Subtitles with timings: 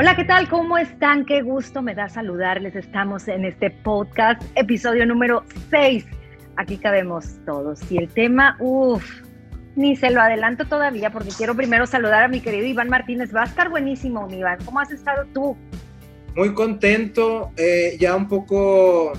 [0.00, 0.48] Hola, ¿qué tal?
[0.48, 1.26] ¿Cómo están?
[1.26, 2.76] Qué gusto me da saludarles.
[2.76, 6.04] Estamos en este podcast, episodio número 6.
[6.54, 7.80] Aquí cabemos todos.
[7.90, 9.04] Y el tema, uff,
[9.74, 13.34] ni se lo adelanto todavía porque quiero primero saludar a mi querido Iván Martínez.
[13.34, 14.58] Va a estar buenísimo, Iván.
[14.64, 15.56] ¿Cómo has estado tú?
[16.36, 19.14] Muy contento, eh, ya un poco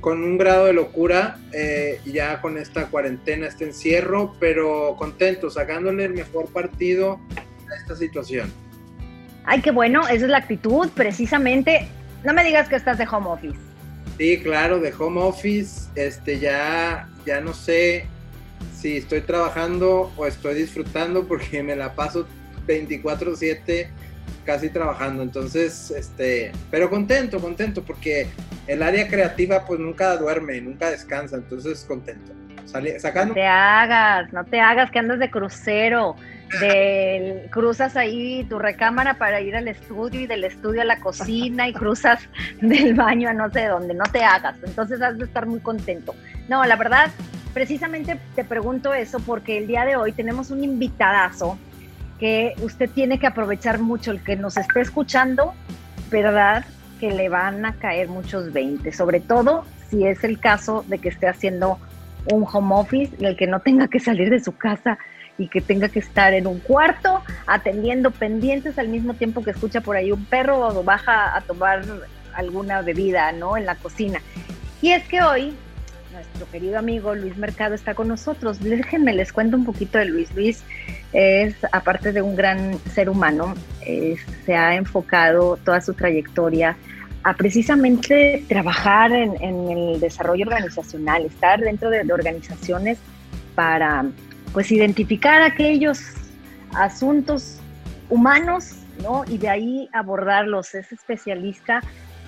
[0.00, 6.04] con un grado de locura, eh, ya con esta cuarentena, este encierro, pero contento, sacándole
[6.04, 7.18] el mejor partido
[7.68, 8.52] a esta situación.
[9.44, 11.88] Ay, qué bueno, esa es la actitud, precisamente.
[12.24, 13.58] No me digas que estás de home office.
[14.18, 18.06] Sí, claro, de home office, este, ya, ya no sé
[18.74, 22.26] si estoy trabajando o estoy disfrutando porque me la paso
[22.66, 23.88] 24/7
[24.44, 25.22] casi trabajando.
[25.22, 28.28] Entonces, este, pero contento, contento porque
[28.66, 32.32] el área creativa pues nunca duerme, nunca descansa, entonces contento.
[32.98, 33.28] sacando...
[33.28, 36.16] No te hagas, no te hagas que andas de crucero
[36.60, 41.68] del, cruzas ahí tu recámara para ir al estudio y del estudio a la cocina
[41.68, 42.28] y cruzas
[42.60, 44.56] del baño a no sé dónde, no te hagas.
[44.62, 46.14] Entonces has de estar muy contento.
[46.48, 47.10] No, la verdad,
[47.54, 51.58] precisamente te pregunto eso porque el día de hoy tenemos un invitadazo
[52.18, 55.54] que usted tiene que aprovechar mucho, el que nos esté escuchando,
[56.10, 56.64] ¿verdad?
[57.00, 61.08] Que le van a caer muchos 20, sobre todo si es el caso de que
[61.08, 61.78] esté haciendo
[62.32, 64.98] un home office y el que no tenga que salir de su casa
[65.38, 69.80] y que tenga que estar en un cuarto atendiendo pendientes al mismo tiempo que escucha
[69.80, 71.82] por ahí un perro o baja a tomar
[72.34, 73.56] alguna bebida, ¿no?
[73.56, 74.20] En la cocina.
[74.80, 75.54] Y es que hoy
[76.12, 78.60] nuestro querido amigo Luis Mercado está con nosotros.
[78.60, 80.34] Déjenme les cuento un poquito de Luis.
[80.34, 80.62] Luis
[81.12, 83.54] es, aparte de un gran ser humano,
[84.44, 86.76] se ha enfocado toda su trayectoria
[87.24, 89.36] a precisamente trabajar en,
[89.70, 92.98] el desarrollo organizacional, estar dentro de organizaciones
[93.54, 94.06] para
[94.52, 96.00] pues identificar aquellos
[96.74, 97.58] asuntos
[98.10, 99.24] humanos, ¿no?
[99.26, 100.74] Y de ahí abordarlos.
[100.74, 101.82] Es especialista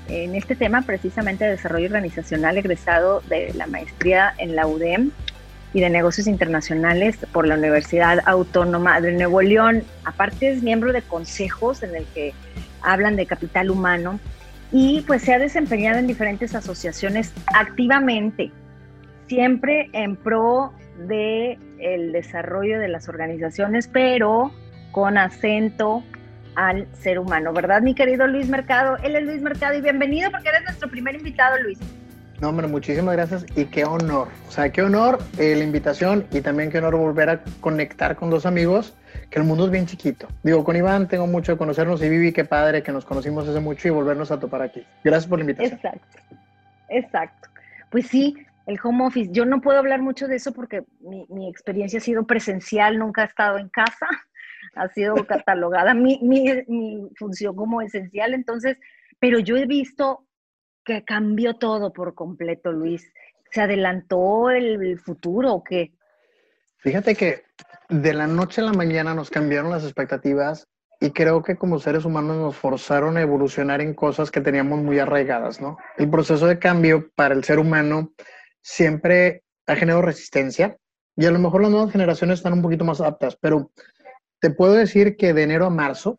[0.09, 5.11] en este tema precisamente de desarrollo organizacional egresado de la maestría en la UDEM
[5.73, 9.83] y de negocios internacionales por la Universidad Autónoma de Nuevo León.
[10.05, 12.33] Aparte es miembro de consejos en el que
[12.83, 14.21] hablan de capital humano
[14.71, 18.51] y pues se ha desempeñado en diferentes asociaciones activamente,
[19.27, 20.73] siempre en pro
[21.09, 24.51] de el desarrollo de las organizaciones, pero
[24.91, 26.03] con acento
[26.57, 28.97] al ser humano, ¿verdad, mi querido Luis Mercado?
[29.03, 31.79] Él es Luis Mercado y bienvenido porque eres nuestro primer invitado, Luis.
[32.41, 34.29] No, hombre, muchísimas gracias y qué honor.
[34.49, 38.31] O sea, qué honor eh, la invitación y también qué honor volver a conectar con
[38.31, 38.95] dos amigos,
[39.31, 40.29] que el mundo es bien chiquito.
[40.43, 43.61] Digo, con Iván tengo mucho de conocernos y Vivi, qué padre que nos conocimos hace
[43.61, 44.85] mucho y volvernos a topar aquí.
[45.05, 45.75] Gracias por la invitación.
[45.75, 46.19] Exacto,
[46.89, 47.49] exacto.
[47.91, 48.37] Pues sí,
[48.67, 49.31] el home office.
[49.33, 53.27] Yo no puedo hablar mucho de eso porque mi, experiencia ha sido presencial, nunca he
[53.27, 54.07] estado en casa,
[54.75, 58.77] ha sido catalogada mi, mi, función como esencial, entonces,
[59.19, 60.27] pero yo he visto
[60.85, 63.11] que cambió todo por completo, Luis.
[63.51, 65.93] ¿Se adelantó el, futuro o qué?
[66.79, 67.45] Fíjate que
[67.89, 70.69] de la noche a la mañana nos cambiaron las expectativas
[71.01, 74.99] y creo que como seres humanos nos forzaron a evolucionar en cosas que teníamos muy
[74.99, 75.79] arraigadas, ¿no?
[75.97, 78.13] El proceso de cambio para el ser humano
[78.65, 80.77] siempre ha generado resistencia
[81.17, 83.71] y a lo mejor las nuevas generaciones están un poquito más aptas, pero
[84.41, 86.17] te puedo decir que de enero a marzo,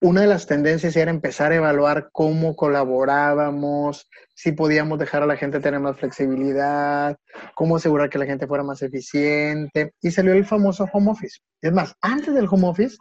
[0.00, 5.36] una de las tendencias era empezar a evaluar cómo colaborábamos, si podíamos dejar a la
[5.36, 7.16] gente tener más flexibilidad,
[7.54, 11.38] cómo asegurar que la gente fuera más eficiente, y salió el famoso home office.
[11.60, 12.96] Es más, antes del home office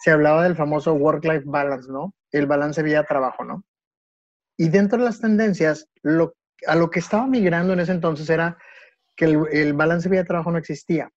[0.00, 2.14] se hablaba del famoso work-life balance, ¿no?
[2.32, 3.62] El balance vía-trabajo, ¿no?
[4.56, 6.34] Y dentro de las tendencias, lo
[6.66, 8.56] a lo que estaba migrando en ese entonces era
[9.16, 11.10] que el, balance de vida de trabajo no existía,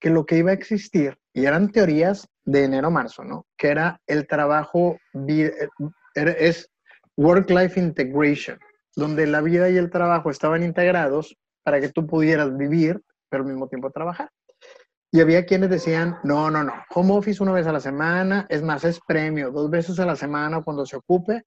[0.00, 3.46] que lo que iba a existir, y eran teorías de enero a marzo, ¿no?
[3.56, 4.98] Que era el trabajo,
[6.14, 6.70] es
[7.16, 8.58] work-life integration,
[8.96, 13.48] donde la vida y el trabajo estaban integrados para que tú pudieras vivir, pero al
[13.48, 14.30] mismo tiempo trabajar.
[15.10, 18.62] Y había quienes decían, no, no, no, home office una vez a la semana, es
[18.62, 21.44] más, es premio, dos veces a la semana cuando se ocupe,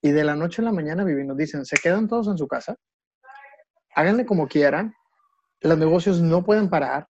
[0.00, 2.76] y de la noche a la mañana vivimos, dicen, se quedan todos en su casa,
[3.94, 4.94] háganle como quieran,
[5.60, 7.08] los negocios no pueden parar,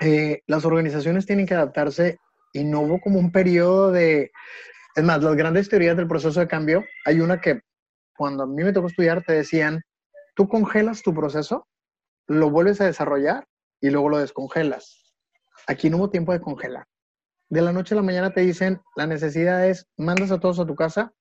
[0.00, 2.18] eh, las organizaciones tienen que adaptarse
[2.52, 4.30] y no hubo como un periodo de...
[4.96, 7.62] Es más, las grandes teorías del proceso de cambio, hay una que
[8.16, 9.80] cuando a mí me tocó estudiar te decían,
[10.36, 11.66] tú congelas tu proceso,
[12.28, 13.46] lo vuelves a desarrollar
[13.80, 15.14] y luego lo descongelas.
[15.66, 16.86] Aquí no hubo tiempo de congelar.
[17.48, 20.66] De la noche a la mañana te dicen, la necesidad es, mandas a todos a
[20.66, 21.12] tu casa,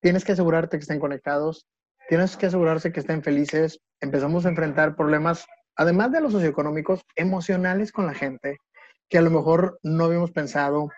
[0.00, 1.66] tienes que asegurarte que estén conectados,
[2.08, 3.80] tienes que asegurarse que estén felices.
[4.00, 8.58] Empezamos a enfrentar problemas, además de los socioeconómicos, emocionales con la gente,
[9.08, 10.88] que a lo mejor no habíamos pensado.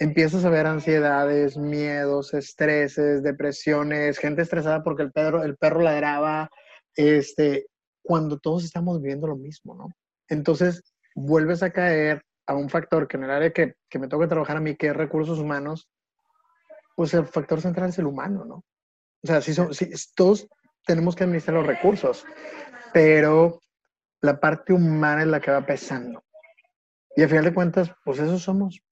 [0.00, 6.50] empiezas a ver ansiedades, miedos, estreses, depresiones, gente estresada porque el perro, el perro ladraba,
[6.94, 7.66] este,
[8.02, 9.88] cuando todos estamos viviendo lo mismo, ¿no?
[10.28, 10.82] Entonces,
[11.16, 14.56] vuelves a caer a un factor que en el área que, que me toca trabajar
[14.56, 15.88] a mí, que es recursos humanos,
[16.98, 18.64] pues el factor central es el humano, ¿no?
[19.22, 19.70] O sea, si, son,
[20.16, 20.48] todos
[20.84, 22.26] tenemos que administrar los recursos,
[22.92, 23.60] pero
[24.20, 26.24] la parte humana es la que va pesando.
[27.14, 28.82] Y al final de cuentas, pues eso somos.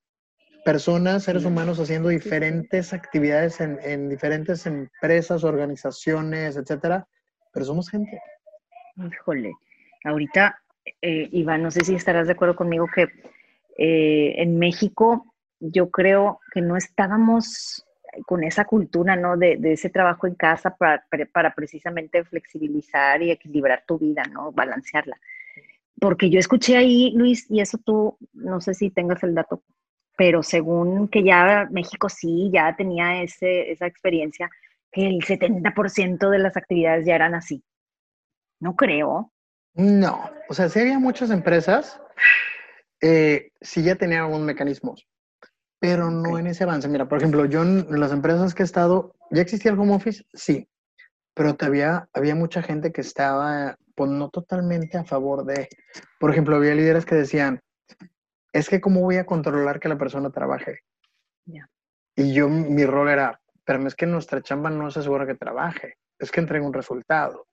[0.65, 7.09] Personas, seres humanos haciendo diferentes actividades en, en diferentes empresas, organizaciones, etcétera,
[7.53, 8.21] pero somos gente.
[9.05, 9.53] Híjole,
[10.05, 10.63] ahorita,
[11.03, 13.09] eh, Iván, no sé si estarás de acuerdo conmigo que
[13.77, 17.83] eh, en México yo creo que no estábamos
[18.25, 19.37] con esa cultura, ¿no?
[19.37, 24.53] De, ese trabajo en casa para, precisamente flexibilizar y equilibrar tu vida, ¿no?
[24.53, 25.17] Balancearla.
[26.01, 29.63] Porque yo escuché ahí, Luis, y eso tú, no sé si tengas el dato,
[30.17, 34.51] pero según que ya México sí, ya tenía ese, esa experiencia,
[34.91, 37.63] que el 70% de las actividades ya eran así.
[38.61, 39.33] No creo.
[39.75, 42.01] No, o sea, sí había muchas empresas,
[43.03, 45.07] eh, sí ya tenían algunos mecanismos,
[45.87, 46.89] pero no en ese avance.
[46.89, 50.25] Mira, por ejemplo, yo en las empresas que he estado, ¿ya existía el home office?
[50.35, 50.69] Sí,
[51.33, 55.69] pero todavía había mucha gente que estaba, pues no totalmente a favor de,
[56.19, 57.61] por ejemplo, había líderes que decían,
[58.53, 60.81] es que cómo voy a controlar que la persona trabaje.
[62.17, 65.99] Y yo, mi rol era, pero es que nuestra chamba no se asegura que trabaje,
[66.19, 67.47] es que entregue un resultado.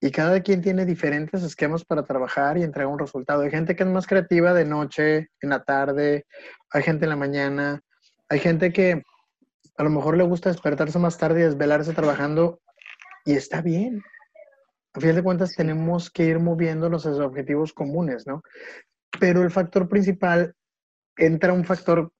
[0.00, 3.42] Y cada quien tiene diferentes esquemas para trabajar y entregar un resultado.
[3.42, 6.26] Hay gente que es más creativa de noche, en la tarde,
[6.70, 7.80] hay gente en la mañana,
[8.28, 9.02] hay gente que
[9.78, 12.60] a lo mejor le gusta despertarse más tarde y desvelarse trabajando
[13.24, 14.02] y está bien.
[14.94, 18.42] A fin de cuentas tenemos que ir moviendo los objetivos comunes, ¿no?
[19.20, 20.54] Pero el factor principal,
[21.16, 22.12] entra un factor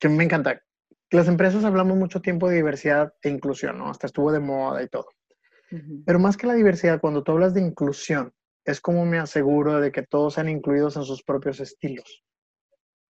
[0.00, 0.60] que me encanta.
[1.10, 3.90] Las empresas hablamos mucho tiempo de diversidad e inclusión, ¿no?
[3.90, 5.06] Hasta estuvo de moda y todo.
[6.04, 8.32] Pero más que la diversidad, cuando tú hablas de inclusión,
[8.64, 12.24] es como me aseguro de que todos sean incluidos en sus propios estilos.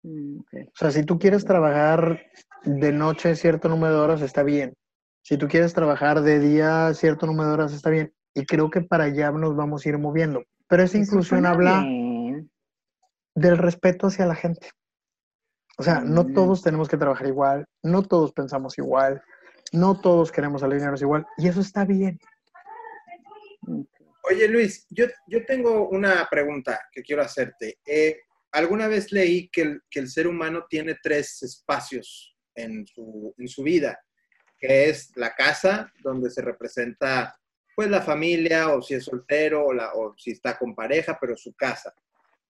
[0.03, 2.23] Mm, o sea, si tú quieres trabajar
[2.65, 4.75] de noche cierto número de horas, está bien.
[5.23, 8.13] Si tú quieres trabajar de día cierto número de horas, está bien.
[8.35, 10.45] Y creo que para allá nos vamos a ir moviendo.
[10.69, 11.85] Pero esa inclusión habla
[13.35, 14.71] del respeto hacia la gente.
[15.79, 16.35] O sea, no mm.
[16.35, 19.23] todos tenemos que trabajar igual, no todos pensamos igual,
[19.73, 22.19] no todos queremos alinearnos igual, y eso está bien.
[24.31, 27.79] Oye, Luis, yo, yo tengo una pregunta que quiero hacerte.
[27.85, 28.21] Eh,
[28.53, 33.49] alguna vez leí que el, que el, ser humano tiene tres espacios en su, en
[33.49, 33.99] su vida,
[34.59, 37.39] que es la casa, donde se representa
[37.77, 41.37] pues la familia, o si es soltero, o, la, o si está con pareja, pero
[41.37, 41.93] su casa.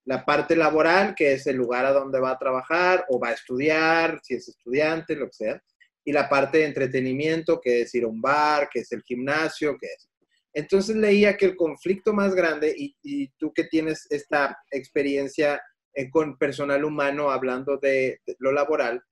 [0.05, 3.33] La parte laboral, que es el lugar a donde va a trabajar o va a
[3.33, 5.63] estudiar, si es estudiante, lo que sea.
[6.05, 9.79] Y la parte de entretenimiento, que es ir a un bar, que es el gimnasio,
[9.79, 10.09] que es
[10.55, 15.61] entonces leía que el conflicto más grande, y, tú que tienes esta experiencia
[15.93, 19.03] eh, con personal humano hablando de, lo laboral,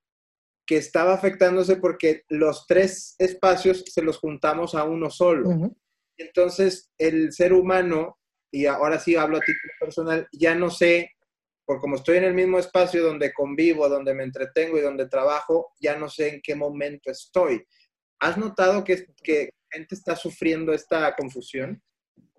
[0.65, 5.75] que estaba afectándose porque los tres espacios se los juntamos a uno solo.
[6.17, 8.19] Entonces el ser humano,
[8.53, 11.11] y ahora sí hablo a título personal, ya no sé,
[11.65, 15.73] por como estoy en el mismo espacio donde convivo, donde me entretengo y donde trabajo,
[15.81, 17.65] ya no sé en qué momento estoy.
[18.21, 21.83] ¿Has notado que, que gente está sufriendo esta confusión?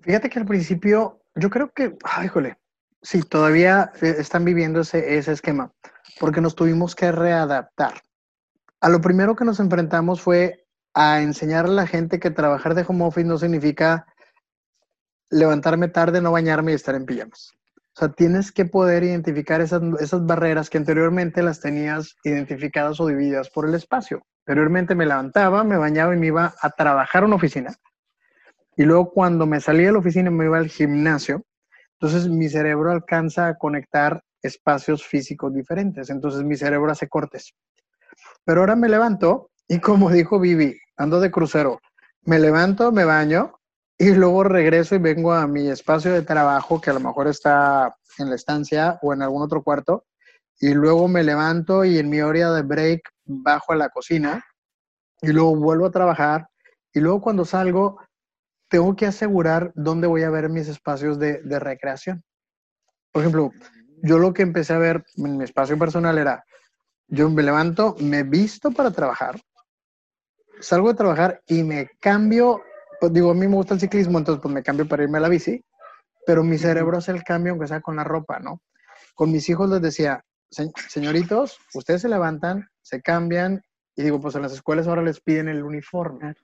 [0.01, 2.57] Fíjate que al principio, yo creo que, ay, híjole,
[3.01, 5.73] sí, todavía eh, están viviendo ese, esquema,
[6.19, 8.01] porque nos tuvimos que readaptar.
[8.81, 12.85] A lo primero que nos enfrentamos fue a enseñar a la gente que trabajar de
[12.87, 14.05] home office no significa
[15.29, 17.53] levantarme tarde, no bañarme y estar en pijamas.
[17.95, 23.49] O sea, tienes que poder identificar esas barreras que anteriormente las tenías identificadas o divididas
[23.49, 24.25] por el espacio.
[24.45, 27.73] Anteriormente me levantaba, me bañaba y me iba a trabajar en una oficina.
[28.75, 31.45] Y luego cuando me salía de la oficina me iba al gimnasio.
[31.93, 36.09] Entonces mi cerebro alcanza a conectar espacios físicos diferentes.
[36.09, 37.53] Entonces mi cerebro hace cortes.
[38.43, 41.79] Pero ahora me levanto y como dijo Vivi, ando de crucero.
[42.23, 43.59] Me levanto, me baño
[43.97, 47.95] y luego regreso y vengo a mi espacio de trabajo que a lo mejor está
[48.17, 50.05] en la estancia o en algún otro cuarto.
[50.63, 54.41] Y luego me levanto y en mi hora de break bajo a la cocina
[55.21, 56.47] y luego vuelvo a trabajar
[56.93, 57.99] y luego cuando salgo
[58.69, 62.23] tengo que asegurar dónde voy a ver mis espacios de, recreación.
[63.11, 63.51] Por ejemplo,
[64.03, 66.45] yo lo que empecé a ver en mi espacio personal era,
[67.09, 69.41] yo me levanto, me visto para trabajar,
[70.61, 72.63] salgo de trabajar y me cambio,
[73.01, 75.21] pues digo, a mí me gusta el ciclismo, entonces pues me cambio para irme a
[75.21, 75.61] la bici,
[76.25, 78.61] pero mi cerebro hace el cambio aunque sea con la ropa, ¿no?
[79.13, 80.23] Con mis hijos les decía,
[80.87, 83.61] señoritos, ustedes se levantan, se cambian,
[83.95, 86.35] y digo, pues en las escuelas ahora les piden el uniforme.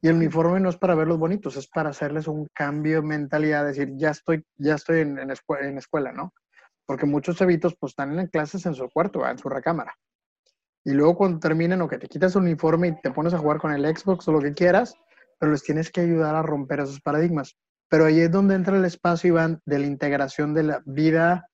[0.00, 3.66] Y el uniforme no es para verlos bonitos, es para hacerles un cambio de mentalidad,
[3.66, 5.30] decir, ya estoy, ya estoy en, en,
[5.78, 6.32] escuela, ¿no?
[6.86, 9.94] Porque muchos chavitos pues están en clases en su cuarto, en su recámara.
[10.84, 13.58] Y luego cuando terminen o que te quitas el uniforme y te pones a jugar
[13.58, 14.94] con el Xbox o lo que quieras,
[15.38, 17.56] pero les tienes que ayudar a romper esos paradigmas.
[17.88, 21.48] Pero ahí es donde entra el espacio, Iván, de la integración de la vida,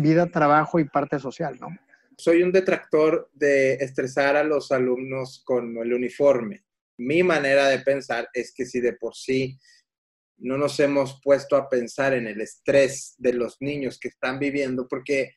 [0.00, 1.68] vida, trabajo y parte social, ¿no?
[2.16, 6.64] Soy un detractor de estresar a los alumnos con el uniforme.
[6.98, 9.58] Mi manera de pensar es que si de por sí
[10.40, 14.86] no nos hemos puesto a pensar en el estrés de los niños que están viviendo,
[14.88, 15.34] porque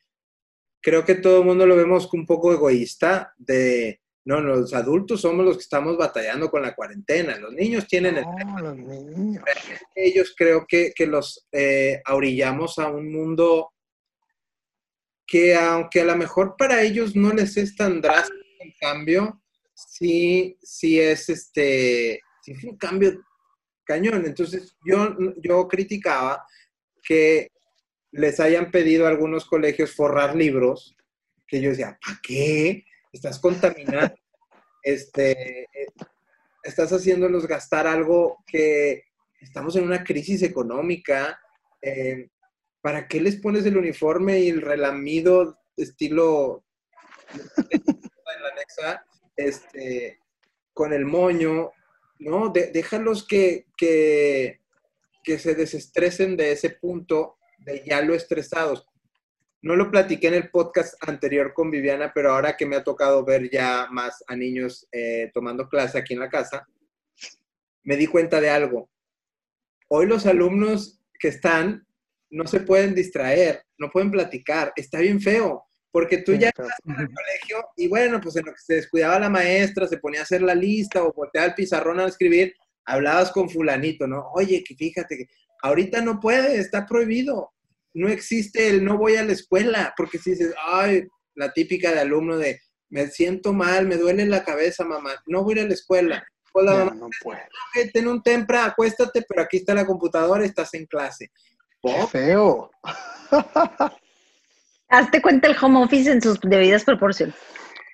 [0.82, 5.44] creo que todo el mundo lo vemos un poco egoísta de, no, los adultos somos
[5.44, 8.24] los que estamos batallando con la cuarentena, los niños tienen el...
[8.62, 9.44] los niños.
[9.94, 13.73] Ellos creo que, que los eh, a un mundo
[15.26, 19.42] que aunque a lo mejor para ellos no les es tan drástico el cambio,
[19.74, 23.22] sí, sí es este, sí fue un cambio
[23.84, 24.24] cañón.
[24.26, 26.44] Entonces yo, yo criticaba
[27.02, 27.48] que
[28.12, 30.96] les hayan pedido a algunos colegios forrar libros,
[31.46, 32.84] que yo decía, ¿para qué?
[33.12, 34.14] Estás contaminando,
[34.82, 35.68] este,
[36.62, 39.04] estás haciéndolos gastar algo que
[39.40, 41.38] estamos en una crisis económica.
[41.82, 42.28] Eh,
[42.84, 46.66] ¿Para qué les pones el uniforme y el relamido estilo
[49.36, 50.18] este,
[50.74, 51.72] con el moño?
[52.18, 54.60] No, déjalos que, que,
[55.22, 58.86] que se desestresen de ese punto de ya lo estresados.
[59.62, 63.24] No lo platiqué en el podcast anterior con Viviana, pero ahora que me ha tocado
[63.24, 66.68] ver ya más a niños eh, tomando clase aquí en la casa,
[67.82, 68.90] me di cuenta de algo.
[69.88, 71.83] Hoy los alumnos que están
[72.34, 74.72] no se pueden distraer, no pueden platicar.
[74.76, 78.52] Está bien feo, porque tú ya estás en el colegio y bueno, pues en lo
[78.52, 82.00] que se descuidaba la maestra, se ponía a hacer la lista o volteaba el pizarrón
[82.00, 84.30] a escribir, hablabas con fulanito, ¿no?
[84.34, 85.26] Oye, que fíjate que
[85.62, 87.54] ahorita no puede, está prohibido
[87.94, 92.00] no existe el no voy a la escuela, porque si dices, ay, la típica de
[92.00, 92.60] alumno de,
[92.90, 96.26] me siento mal, me duele la cabeza, mamá, no voy a ir a la escuela.
[96.52, 97.08] Hola, mamá, no
[97.92, 101.30] ten un tempra, acuéstate, pero aquí está la computadora, estás en clase.
[101.84, 102.70] ¡Qué feo!
[104.88, 107.34] Hazte cuenta el home office en sus debidas proporciones.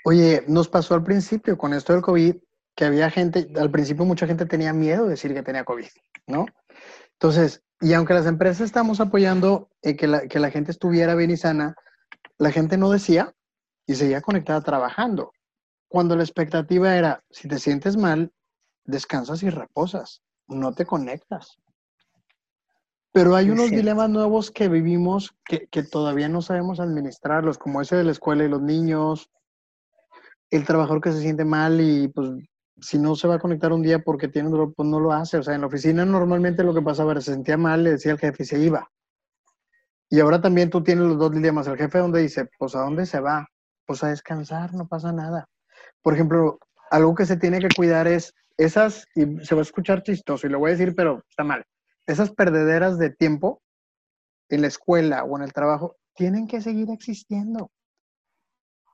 [0.05, 2.37] Oye, nos pasó al principio con esto del COVID,
[2.77, 5.89] que había gente, al principio mucha gente tenía miedo de decir que tenía COVID,
[6.27, 6.47] ¿no?
[7.13, 11.31] Entonces, y aunque las empresas estamos apoyando eh, que, la, que la gente estuviera bien
[11.31, 11.75] y sana,
[12.39, 13.35] la gente no decía
[13.87, 15.33] y seguía conectada trabajando.
[15.89, 18.33] Cuando la expectativa era, si te sientes mal,
[18.85, 21.59] descansas y reposas, no te conectas.
[23.13, 27.97] Pero hay unos dilemas nuevos que vivimos que, que, todavía no sabemos administrarlos, como ese
[27.97, 29.31] de la escuela y los niños,
[30.51, 32.31] el trabajador que se siente mal y pues
[32.81, 35.13] si no se va a conectar un día porque tiene un dolor, pues no lo
[35.13, 35.39] hace.
[35.39, 38.13] O sea, en la oficina normalmente lo que pasaba era, se sentía mal, le decía
[38.13, 38.91] al jefe y se iba.
[40.09, 41.67] Y ahora también tú tienes los dos dilemas.
[41.67, 43.47] El jefe donde dice, pues a dónde se va?
[43.87, 45.47] Pues a descansar, no pasa nada.
[46.03, 46.59] Por ejemplo,
[46.91, 50.51] algo que se tiene que cuidar es esas, y se va a escuchar chistoso y
[50.51, 51.65] lo voy a decir, pero está mal,
[52.07, 53.63] esas perdederas de tiempo
[54.49, 57.71] en la escuela o en el trabajo tienen que seguir existiendo.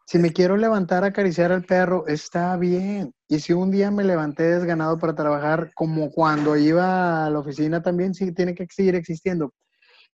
[0.06, 3.12] Si me quiero levantar a acariciar al perro, está bien.
[3.26, 7.82] Y si un día me levanté desganado para trabajar, como cuando iba a la oficina,
[7.82, 9.52] también sí tiene que seguir existiendo.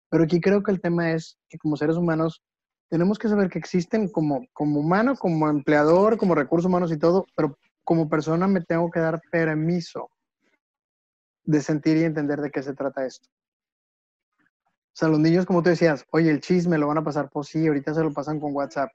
[0.10, 2.41] Pero aquí creo que el tema es que como seres humanos
[2.89, 7.25] tenemos que saber que existen como, como humano, como empleador, como recursos humanos y todo,
[7.36, 10.10] pero como persona me tengo que dar permiso
[11.43, 13.27] de sentir y entender de qué se trata esto.
[14.39, 17.48] O sea, los niños, como tú decías, oye, el chisme lo van a pasar, pues
[17.48, 18.91] sí, ahorita se lo pasan con WhatsApp.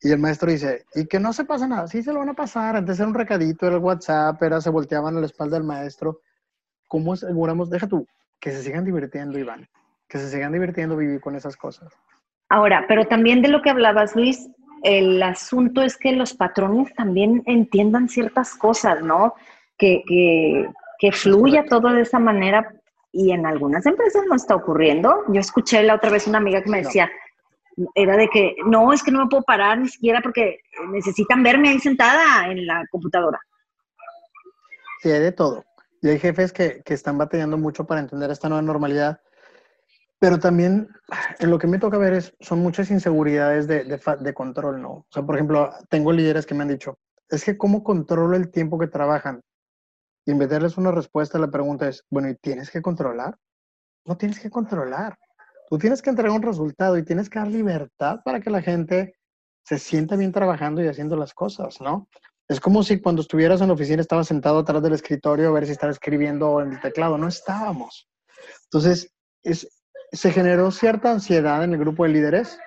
[0.00, 2.34] Y el maestro dice, y que no se pasa nada, sí se lo van a
[2.34, 5.66] pasar, antes era un recadito, era el WhatsApp, era, se volteaban a la espalda del
[5.66, 6.20] maestro.
[6.86, 8.06] ¿Cómo aseguramos, deja tú,
[8.38, 9.68] que se sigan divirtiendo, Iván,
[10.08, 11.92] que se sigan divirtiendo vivir con esas cosas?
[12.48, 14.48] Ahora, pero también de lo que hablabas, Luis,
[14.82, 19.34] el asunto es que los patrones también entiendan ciertas cosas, ¿no?
[19.78, 20.68] Que, que,
[20.98, 22.72] que fluya todo de esa manera
[23.12, 25.24] y en algunas empresas no está ocurriendo.
[25.28, 27.10] Yo escuché la otra vez una amiga que me decía,
[27.94, 30.60] era de que no, es que no me puedo parar ni siquiera porque
[30.90, 33.40] necesitan verme ahí sentada en la computadora.
[35.00, 35.64] Sí, hay de todo.
[36.02, 39.20] Y hay jefes que, que están batallando mucho para entender esta nueva normalidad.
[40.18, 40.88] Pero también
[41.38, 44.90] en lo que me toca ver es, son muchas inseguridades de, de, de, control, ¿no?
[44.90, 46.98] O sea, por ejemplo, tengo líderes que me han dicho,
[47.28, 49.42] es que ¿cómo controlo el tiempo que trabajan?
[50.26, 53.38] Y en vez de darles una respuesta, la pregunta es, bueno, ¿y tienes que controlar?
[54.04, 55.16] No tienes que controlar.
[55.70, 59.14] Tú tienes que entregar un resultado y tienes que dar libertad para que la gente
[59.64, 62.08] se sienta bien trabajando y haciendo las cosas, ¿no?
[62.48, 65.66] Es como si cuando estuvieras en la oficina estabas sentado atrás del escritorio a ver
[65.66, 67.18] si estaba escribiendo en el teclado.
[67.18, 68.08] No estábamos.
[68.64, 69.68] Entonces, es,
[70.12, 72.58] se generó cierta ansiedad en el grupo de líderes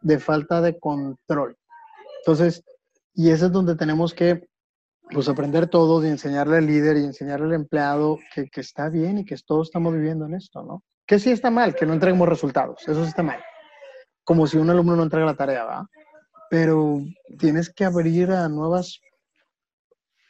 [0.00, 1.56] de falta de control.
[2.18, 2.64] Entonces,
[3.14, 4.48] y eso es donde tenemos que
[5.12, 9.18] pues aprender todos y enseñarle al líder y enseñarle al empleado que, que, está bien
[9.18, 10.82] y que todos estamos viviendo en esto, ¿no?
[11.06, 13.42] Que sí está mal, que no entreguemos resultados, eso sí está mal.
[14.24, 15.88] Como si un alumno no entrega la tarea, ¿va?
[16.48, 17.00] Pero
[17.38, 19.00] tienes que abrir a nuevas,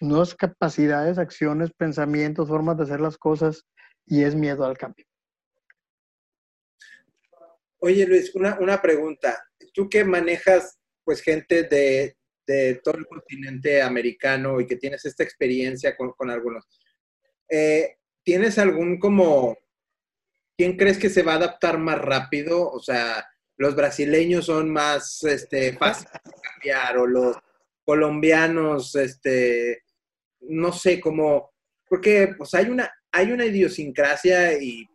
[0.01, 3.65] nuevas capacidades, acciones, pensamientos, formas de hacer las cosas
[4.07, 5.07] y es miedo al cambio.
[7.79, 9.45] Oye Luis, una, una pregunta.
[9.75, 15.23] Tú que manejas pues gente de, de todo el continente americano y que tienes esta
[15.23, 16.65] experiencia con, algunos,
[17.49, 19.57] eh, ¿tienes algún como,
[20.57, 22.71] quién crees que se va a adaptar más rápido?
[22.71, 27.37] O sea, los brasileños son más este, fáciles de cambiar o los
[27.85, 29.83] colombianos, este,
[30.41, 31.53] no sé, cómo,
[31.89, 34.89] porque pues hay una, hay una idiosincrasia y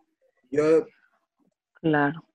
[0.50, 0.86] yo...
[1.76, 2.27] Claro.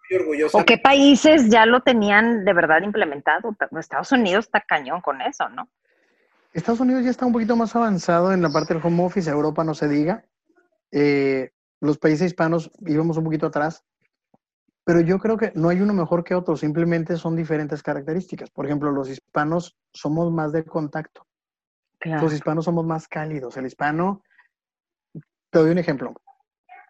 [0.52, 3.56] ¿O qué países ya lo tenían de verdad implementado?
[3.78, 5.68] Estados Unidos está cañón con eso, ¿no?
[6.52, 9.64] Estados Unidos ya está un poquito más avanzado en la parte del home office, Europa
[9.64, 10.24] no se diga.
[10.90, 11.50] Eh,
[11.80, 13.84] los países hispanos íbamos un poquito atrás,
[14.84, 18.50] pero yo creo que no hay uno mejor que otro, simplemente son diferentes características.
[18.50, 21.26] Por ejemplo, los hispanos somos más de contacto.
[22.04, 23.56] Los hispanos somos más cálidos.
[23.56, 24.22] El hispano,
[25.50, 26.12] te doy un ejemplo.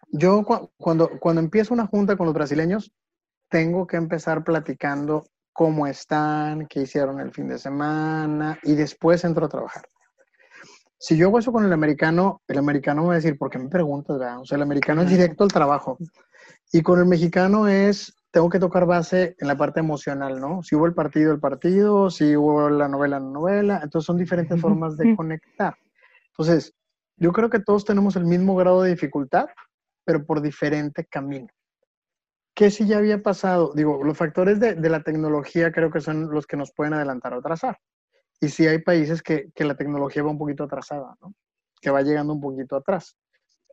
[0.09, 0.43] Yo
[0.77, 2.91] cuando, cuando empiezo una junta con los brasileños,
[3.53, 9.45] tengo que empezar platicando cómo están, qué hicieron el fin de semana y después entro
[9.45, 9.83] a trabajar.
[10.97, 13.59] Si yo hago eso con el americano, el americano me va a decir, ¿por qué
[13.59, 14.17] me preguntas?
[14.39, 15.99] O sea, el americano es directo al trabajo.
[16.71, 20.63] Y con el mexicano es, tengo que tocar base en la parte emocional, ¿no?
[20.63, 23.81] Si hubo el partido, el partido, si hubo la novela, la novela.
[23.83, 25.77] Entonces son diferentes formas de conectar.
[26.29, 26.73] Entonces,
[27.17, 29.45] yo creo que todos tenemos el mismo grado de dificultad,
[30.03, 31.49] pero por diferente camino.
[32.55, 33.71] ¿Qué si ya había pasado?
[33.73, 37.39] Digo, los factores de, la tecnología creo que son los que nos pueden adelantar o
[37.39, 37.79] atrasar.
[38.39, 41.33] Y sí hay países que, la tecnología va un poquito atrasada, ¿no?
[41.81, 43.17] Que va llegando un poquito atrás.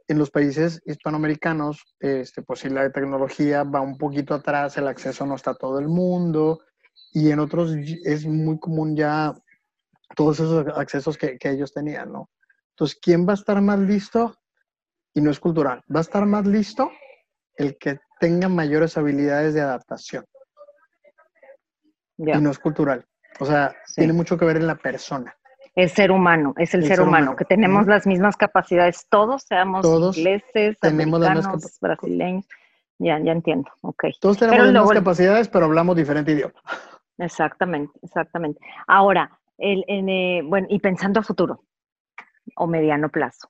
[0.09, 5.27] En los países hispanoamericanos, este, pues sí, la tecnología va un poquito atrás, el acceso
[5.27, 6.61] no está a todo el mundo,
[7.13, 9.35] y en otros es muy común ya
[10.17, 12.31] todos esos accesos que, que ellos tenían, ¿no?
[12.71, 14.35] Entonces, ¿quién va a estar más listo?
[15.13, 16.91] Y no es cultural, va a estar más listo
[17.57, 20.25] el que tenga mayores habilidades de adaptación.
[22.19, 23.05] Y no es cultural.
[23.41, 25.35] O sea, tiene mucho que ver en la persona.
[25.75, 30.77] El ser humano, es el, ser, humano, que tenemos las mismas capacidades, todos, seamos ingleses,
[30.81, 32.47] tenemos americanos, brasileños.
[32.99, 34.05] Ya, ya entiendo, ok.
[34.21, 36.55] Todos tenemos las mismas capacidades, pero hablamos diferente idioma.
[37.17, 38.61] Exactamente, exactamente.
[38.87, 41.65] Ahora, el, eh, bueno, y pensando a futuro
[42.57, 43.49] o mediano plazo,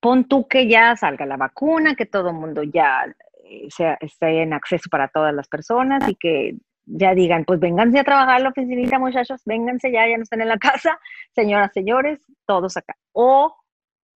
[0.00, 3.04] pon tú que ya salga la vacuna, que todo el mundo ya
[3.70, 8.04] sea, esté en acceso para todas las personas y que ya digan, pues vénganse a
[8.04, 10.98] trabajar a la oficina, muchachos, vénganse ya, ya no están en la casa,
[11.34, 12.96] señoras, señores, todos acá.
[13.12, 13.56] O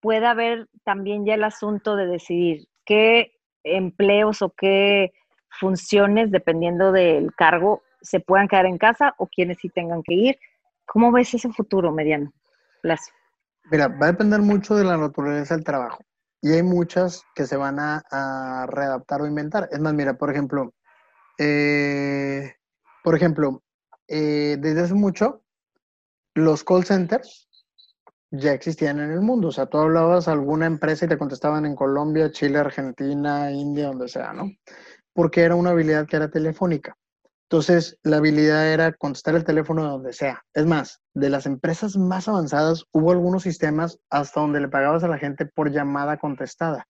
[0.00, 5.12] puede haber también ya el asunto de decidir qué empleos o qué
[5.48, 10.38] funciones, dependiendo del cargo, se puedan quedar en casa o quienes sí tengan que ir.
[10.84, 12.32] ¿Cómo ves ese futuro mediano?
[13.70, 16.04] Mira, va a depender mucho de la naturaleza del trabajo.
[16.44, 19.66] Y hay muchas que se van a, readaptar o inventar.
[19.72, 20.74] Es más, mira, por ejemplo,
[21.38, 22.52] eh,
[23.02, 23.62] por ejemplo,
[24.07, 25.42] eh, desde hace mucho,
[26.35, 27.48] los call centers
[28.30, 29.48] ya existían en el mundo.
[29.48, 33.87] O sea, tú hablabas a alguna empresa y te contestaban en Colombia, Chile, Argentina, India,
[33.87, 34.50] donde sea, ¿no?
[35.14, 36.94] Porque era una habilidad que era telefónica.
[37.50, 40.42] Entonces, la habilidad era contestar el teléfono de donde sea.
[40.54, 45.09] Es más, de las empresas más avanzadas, hubo algunos sistemas hasta donde le pagabas a
[45.09, 46.87] la gente por llamada contestada.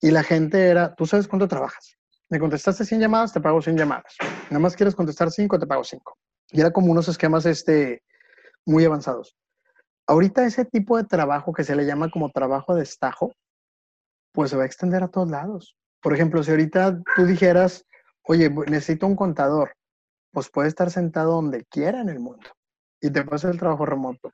[0.00, 1.96] Y la gente era, ¿tú sabes cuánto trabajas?
[2.30, 4.16] Me contestaste 100 llamadas, te pago 100 llamadas.
[4.50, 6.16] Nada más quieres contestar 5, te pago 5.
[6.50, 8.02] Y era como unos esquemas este,
[8.64, 9.36] muy avanzados.
[10.06, 13.32] Ahorita ese tipo de trabajo que se le llama como trabajo de estajo,
[14.32, 15.76] pues se va a extender a todos lados.
[16.00, 17.84] Por ejemplo, si ahorita tú dijeras,
[18.28, 19.72] oye, necesito un contador,
[20.32, 22.48] pues puede estar sentado donde quiera en el mundo
[23.00, 24.30] y te pasa el trabajo remoto.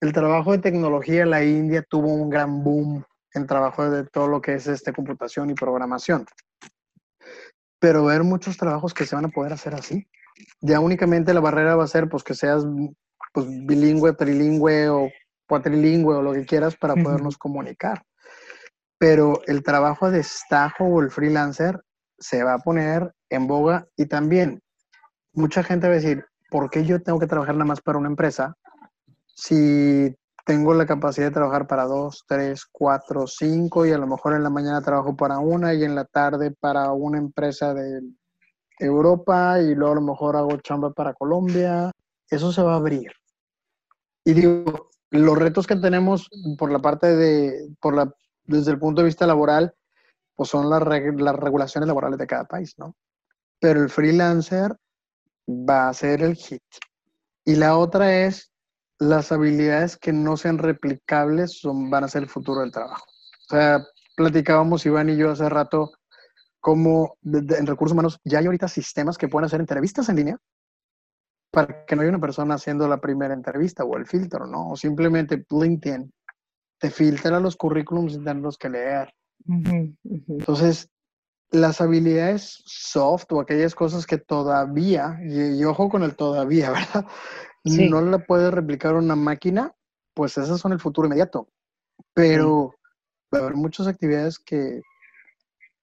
[0.00, 4.40] El trabajo de tecnología, la India tuvo un gran boom en trabajo de todo lo
[4.40, 6.26] que es este, computación y programación.
[7.78, 10.06] Pero ver muchos trabajos que se van a poder hacer así.
[10.60, 12.64] Ya únicamente la barrera va a ser pues que seas
[13.32, 15.08] pues, bilingüe, trilingüe o
[15.48, 18.02] cuatrilingüe o lo que quieras para podernos comunicar.
[18.98, 21.80] Pero el trabajo de estajo o el freelancer
[22.18, 24.60] se va a poner en boga y también
[25.32, 28.08] mucha gente va a decir, ¿por qué yo tengo que trabajar nada más para una
[28.08, 28.56] empresa
[29.34, 30.14] si
[30.44, 34.42] tengo la capacidad de trabajar para dos, tres, cuatro, cinco y a lo mejor en
[34.42, 38.02] la mañana trabajo para una y en la tarde para una empresa de
[38.78, 41.92] Europa y luego a lo mejor hago chamba para Colombia?
[42.28, 43.12] Eso se va a abrir.
[44.24, 48.12] Y digo, los retos que tenemos por la parte de, por la,
[48.44, 49.74] desde el punto de vista laboral,
[50.34, 52.96] pues son las, las regulaciones laborales de cada país, ¿no?
[53.60, 54.74] Pero el freelancer
[55.48, 56.62] va a ser el hit.
[57.44, 58.50] Y la otra es
[58.98, 63.04] las habilidades que no sean replicables son, van a ser el futuro del trabajo.
[63.50, 65.92] O sea, platicábamos Iván y yo hace rato
[66.60, 70.36] cómo en recursos humanos ya hay ahorita sistemas que pueden hacer entrevistas en línea
[71.50, 74.70] para que no haya una persona haciendo la primera entrevista o el filtro, ¿no?
[74.70, 76.12] O simplemente LinkedIn
[76.78, 79.12] te filtra los currículums y tenerlos que leer.
[80.28, 80.88] Entonces,
[81.50, 87.06] las habilidades soft o aquellas cosas que todavía, y, ojo con el todavía, ¿verdad?
[87.64, 89.74] No la puede replicar una máquina,
[90.14, 91.48] pues esas son el futuro inmediato.
[92.14, 92.74] Pero
[93.34, 94.80] va a haber muchas actividades que,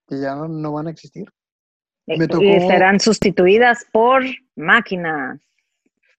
[0.08, 1.28] ya no, van a existir.
[2.06, 4.22] Me Y serán sustituidas por
[4.56, 5.38] máquinas.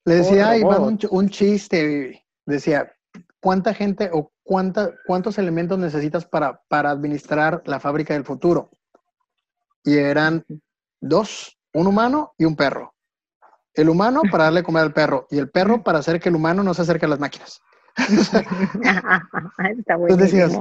[0.04, 2.92] Le decía Iván un, chiste, decía,
[3.40, 8.70] ¿cuánta gente o cuánta, cuántos elementos necesitas para, para administrar la fábrica del futuro?
[9.84, 10.44] Y eran
[11.00, 12.94] dos, un humano y un perro.
[13.74, 16.62] El humano para darle comer al perro y el perro para hacer que el humano
[16.62, 17.60] no se acerque a las máquinas.
[17.96, 18.44] Está
[19.94, 20.58] Entonces decías,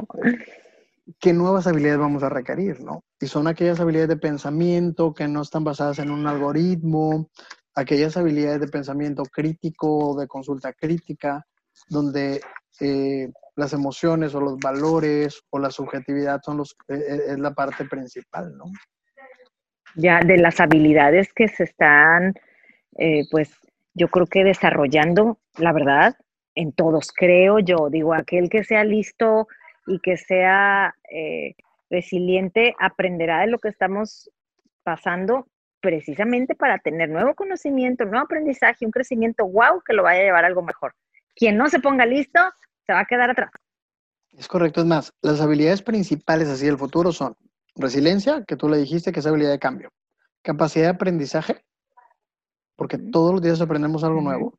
[1.19, 2.82] ¿qué nuevas habilidades vamos a requerir?
[2.82, 3.03] ¿no?
[3.19, 7.29] Y son aquellas habilidades de pensamiento que no están basadas en un algoritmo,
[7.75, 11.45] aquellas habilidades de pensamiento crítico, de consulta crítica,
[11.88, 12.41] donde
[12.79, 17.53] eh, las emociones o los valores o la subjetividad son los, eh, eh, es la
[17.53, 18.65] parte principal, ¿no?
[19.95, 22.34] Ya, de las habilidades que se están,
[23.32, 23.52] pues
[23.93, 26.15] yo creo que desarrollando, la verdad,
[26.56, 29.47] en todos, creo yo, digo, aquel que sea listo
[29.88, 30.95] y que sea
[31.89, 34.30] resiliente aprenderá de lo que estamos
[34.84, 35.47] pasando
[35.82, 40.43] precisamente para tener nuevo conocimiento, nuevo aprendizaje, un crecimiento wow que lo vaya a llevar
[40.43, 40.93] a algo mejor.
[41.36, 42.39] Quien no se ponga listo,
[42.86, 43.49] se va a quedar atrás.
[44.38, 47.36] Es correcto, es más, las habilidades principales así del futuro son
[47.80, 49.89] resiliencia, que tú le dijiste que es habilidad de cambio,
[50.42, 51.63] capacidad de aprendizaje,
[52.76, 54.58] porque todos los días aprendemos algo nuevo,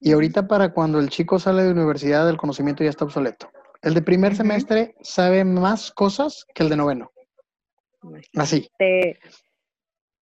[0.00, 3.50] y ahorita para cuando el chico sale de universidad el conocimiento ya está obsoleto.
[3.82, 7.12] El de primer semestre sabe más cosas que el de noveno.
[8.34, 8.68] Así.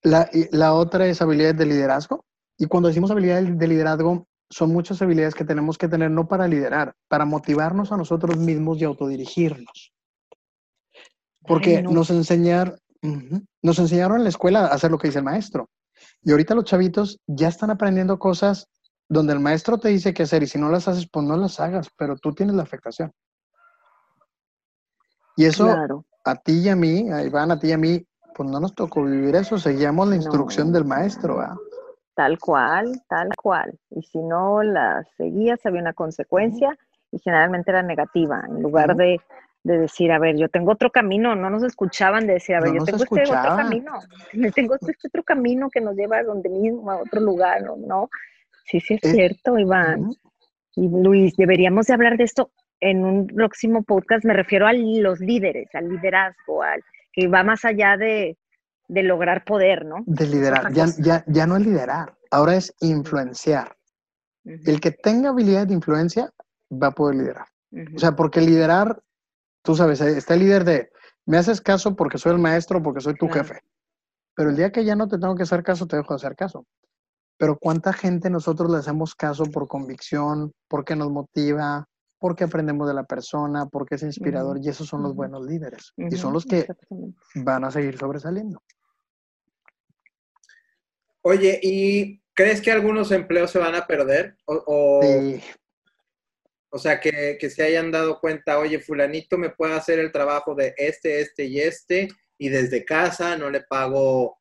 [0.02, 2.24] La, la otra es habilidades de liderazgo.
[2.58, 6.46] Y cuando decimos habilidades de liderazgo, son muchas habilidades que tenemos que tener no para
[6.46, 9.93] liderar, para motivarnos a nosotros mismos y autodirigirnos.
[11.46, 12.78] Porque nos, enseñar,
[13.62, 15.68] nos enseñaron en la escuela a hacer lo que dice el maestro.
[16.22, 18.68] Y ahorita los chavitos ya están aprendiendo cosas
[19.08, 21.60] donde el maestro te dice qué hacer y si no las haces, pues no las
[21.60, 23.12] hagas, pero tú tienes la afectación.
[25.36, 25.68] Y eso
[26.24, 28.74] a ti y a mí, a Iván, a ti y a mí, pues no nos
[28.74, 31.38] tocó vivir eso, seguíamos la instrucción del maestro.
[32.14, 33.78] Tal cual, tal cual.
[33.90, 36.76] Y si no la seguías, había una consecuencia
[37.10, 38.42] y generalmente era negativa.
[38.48, 38.96] En lugar
[39.64, 42.74] de, decir, a ver, yo tengo otro camino, no nos escuchaban de decir, a ver,
[42.74, 43.92] yo tengo este otro camino,
[44.54, 48.10] tengo este, este, otro camino que nos lleva a donde mismo, a otro lugar, ¿no?
[48.66, 50.10] Sí, sí es, cierto, Iván.
[50.76, 52.50] Y Luis, deberíamos de hablar de esto
[52.80, 54.24] en un próximo podcast.
[54.24, 58.36] Me refiero a los líderes, al liderazgo, al que va más allá de,
[58.88, 59.96] lograr poder, ¿no?
[60.06, 63.76] De liderar, ya, ya, ya, no es liderar, ahora es influenciar.
[64.44, 66.30] El que tenga habilidad de influencia
[66.70, 67.46] va a poder liderar.
[67.94, 69.02] O sea, porque liderar,
[69.64, 70.92] tú sabes, eh, está el líder de,
[71.26, 73.60] me haces caso porque soy el maestro, porque soy tu jefe.
[74.36, 76.36] Pero el día que ya no te tengo que hacer caso, te dejo de hacer
[76.36, 76.66] caso.
[77.36, 82.94] Pero ¿cuánta gente nosotros le hacemos caso por convicción, porque nos motiva, porque aprendemos de
[82.94, 86.66] la persona, porque es inspirador y esos son los buenos líderes y son los que
[87.34, 88.62] van a seguir sobresaliendo.
[91.22, 94.36] Oye, ¿y crees que algunos empleos se van a perder?
[94.46, 95.42] O, sí.
[96.74, 100.74] O sea, que, se hayan dado cuenta, oye, fulanito me puede hacer el trabajo de
[100.76, 104.38] este, este y este, y desde casa no le pago,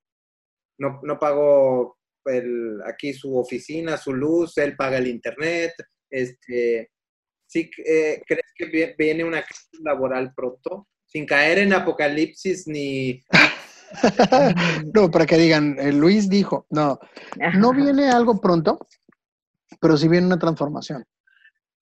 [0.80, 5.74] no, no pago el, aquí su oficina, su luz, él paga el internet,
[6.10, 6.90] este,
[7.46, 10.88] ¿Sí eh, crees que viene una crisis laboral pronto?
[11.06, 13.24] Sin caer en apocalipsis ni...
[14.96, 16.98] no, para que digan, eh, Luis dijo, no,
[17.60, 18.80] no viene algo pronto,
[19.80, 21.06] pero sí viene una transformación.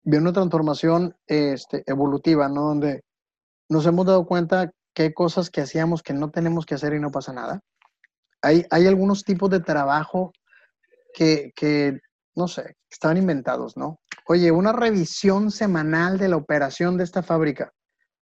[0.04, 2.62] Viene una transformación este, evolutiva, ¿no?
[2.62, 3.04] Donde
[3.70, 7.00] nos hemos dado cuenta que hay cosas que hacíamos que no tenemos que hacer y
[7.00, 7.62] no pasa nada.
[8.42, 10.34] Hay, hay algunos tipos de trabajo
[11.14, 12.00] que, que
[12.36, 14.00] no sé, estaban inventados, ¿no?
[14.28, 17.74] Oye, una revisión semanal de la operación de esta fábrica.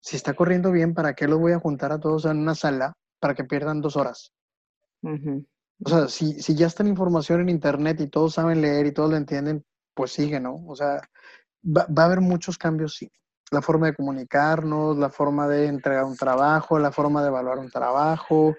[0.00, 2.92] Si está corriendo bien, ¿para qué los voy a juntar a todos en una sala
[3.20, 4.32] para que pierdan dos horas?
[5.84, 8.92] O sea, si, si ya está en información en internet y todos saben leer y
[8.92, 10.64] todos lo entienden, pues sigue, ¿no?
[10.66, 11.00] O sea,
[11.66, 13.10] va, va a haber muchos cambios, sí.
[13.50, 17.70] La forma de comunicarnos, la forma de entregar un trabajo, la forma de evaluar un
[17.70, 18.56] trabajo,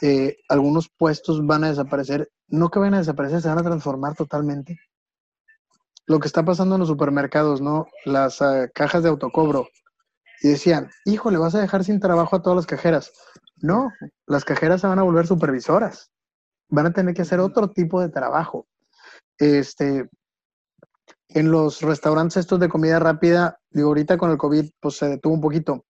[0.00, 4.14] eh, algunos puestos van a desaparecer, no que van a desaparecer, se van a transformar
[4.14, 4.78] totalmente.
[6.06, 7.86] Lo que está pasando en los supermercados, ¿no?
[8.04, 9.68] Las uh, cajas de autocobro.
[10.40, 13.12] Y decían, híjole, vas a dejar sin trabajo a todas las cajeras.
[13.56, 13.90] No,
[14.26, 16.10] las cajeras se van a volver supervisoras.
[16.70, 18.66] Van a tener que hacer otro tipo de trabajo.
[19.36, 20.08] Este,
[21.28, 25.34] en los restaurantes estos de comida rápida, digo, ahorita con el COVID, pues se detuvo
[25.34, 25.84] un poquito,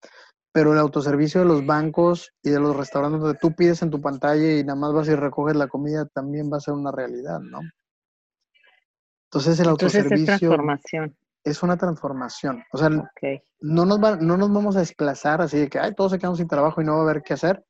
[0.53, 4.01] pero el autoservicio de los bancos y de los restaurantes donde tú pides en tu
[4.01, 7.38] pantalla y nada más vas y recoges la comida también va a ser una realidad,
[7.40, 7.61] ¿no?
[9.31, 11.16] Entonces el autoservicio es transformación.
[11.44, 12.64] Es una transformación.
[12.72, 16.12] O sea, no, nos va, no nos vamos a desplazar así de que Ay, todos
[16.12, 17.64] se quedan sin trabajo y no va a haber qué hacer.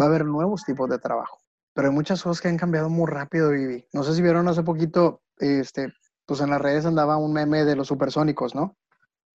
[0.00, 1.38] Va a haber nuevos tipos de trabajo.
[1.74, 3.86] Pero hay muchas cosas que han cambiado muy rápido, Vivi.
[3.92, 5.92] No sé si vieron hace poquito, este,
[6.32, 8.74] pues en las redes andaba un meme de los supersónicos, ¿no?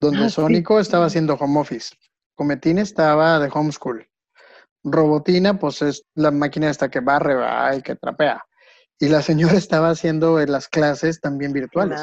[0.00, 1.94] Donde ah, Sónico estaba haciendo home office.
[2.34, 4.04] Cometín estaba de homeschool.
[4.82, 7.36] Robotina, pues es la máquina esta que barre
[7.76, 8.42] y que trapea.
[8.98, 12.00] Y la señora estaba haciendo las clases también virtuales.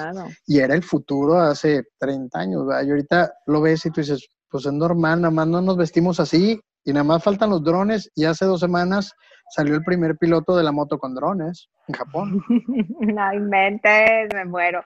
[0.48, 2.84] Y era el futuro hace 30 años, ¿verdad?
[2.84, 6.22] Y ahorita lo ves y tú dices, pues es normal, nada más no nos vestimos
[6.22, 8.10] así y nada más faltan los drones.
[8.16, 9.12] Y hace dos semanas
[9.50, 12.44] salió el primer piloto de la moto con drones en Japón.
[13.00, 14.84] no inventes, me muero.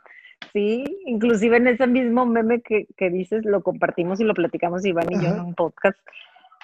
[0.53, 5.21] Sí, inclusive en ese mismo meme que, dices, lo compartimos y lo platicamos Iván y
[5.21, 5.97] yo en un podcast.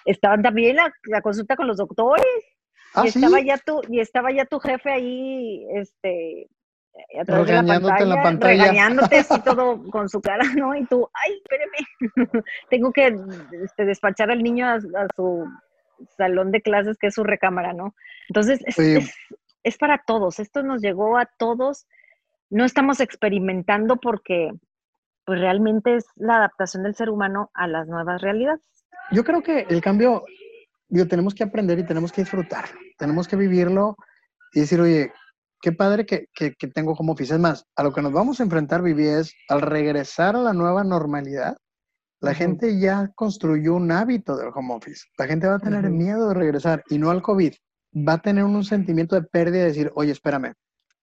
[0.06, 2.26] Estaban también la, la consulta con los doctores.
[2.94, 6.48] Ah, y estaba ya tu, y estaba ya tu jefe ahí, este,
[7.20, 8.64] a través de la pantalla, en la pantalla.
[8.64, 10.76] regañándote así todo con su cara, ¿no?
[10.76, 13.18] Y tú, ay, espéreme, tengo que
[13.64, 14.80] este, despachar al niño a,
[15.16, 15.46] su
[16.18, 17.96] salón de clases, que es su recámara, ¿no?
[18.30, 19.14] Entonces, es,
[19.64, 21.88] es, para todos, esto nos llegó a todos
[22.50, 24.52] no estamos experimentando porque
[25.26, 28.62] pues realmente es la adaptación del ser humano a las nuevas realidades.
[29.12, 30.24] Yo creo que el cambio,
[30.88, 33.96] digo, tenemos que aprender y tenemos que disfrutarlo, tenemos que vivirlo
[34.54, 35.12] y decir, oye,
[35.62, 37.34] qué padre que, que, tengo como office.
[37.34, 40.54] Es más, a lo que nos vamos a enfrentar, Vivi, es al regresar a la
[40.54, 41.58] nueva normalidad,
[42.26, 45.06] la gente ya construyó un hábito del home office.
[45.18, 47.54] La gente va a tener miedo de regresar y no al COVID.
[47.96, 50.54] Va a tener un sentimiento de pérdida de decir, oye, espérame,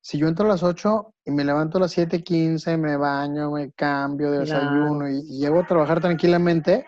[0.01, 3.71] si yo entro a las 8 y me levanto a las 7:15, me baño, me
[3.73, 6.85] cambio de desayuno y, llego a trabajar tranquilamente,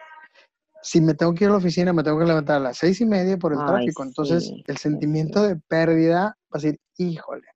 [0.83, 3.01] si me tengo que ir a la oficina, me tengo que levantar a las seis
[3.01, 4.03] y media por el tráfico.
[4.03, 7.47] Entonces, el sentimiento de pérdida va a decir, híjole.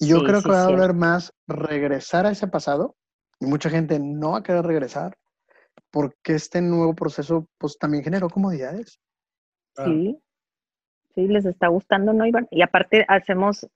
[0.00, 2.96] Y yo creo que va a haber más regresar a ese pasado.
[3.38, 5.16] Y mucha gente no va a querer regresar
[5.90, 9.00] porque este nuevo proceso, pues también generó comodidades.
[9.76, 10.18] Sí,
[11.14, 12.48] sí, les está gustando, ¿no, Iván?
[12.50, 13.66] Y aparte, hacemos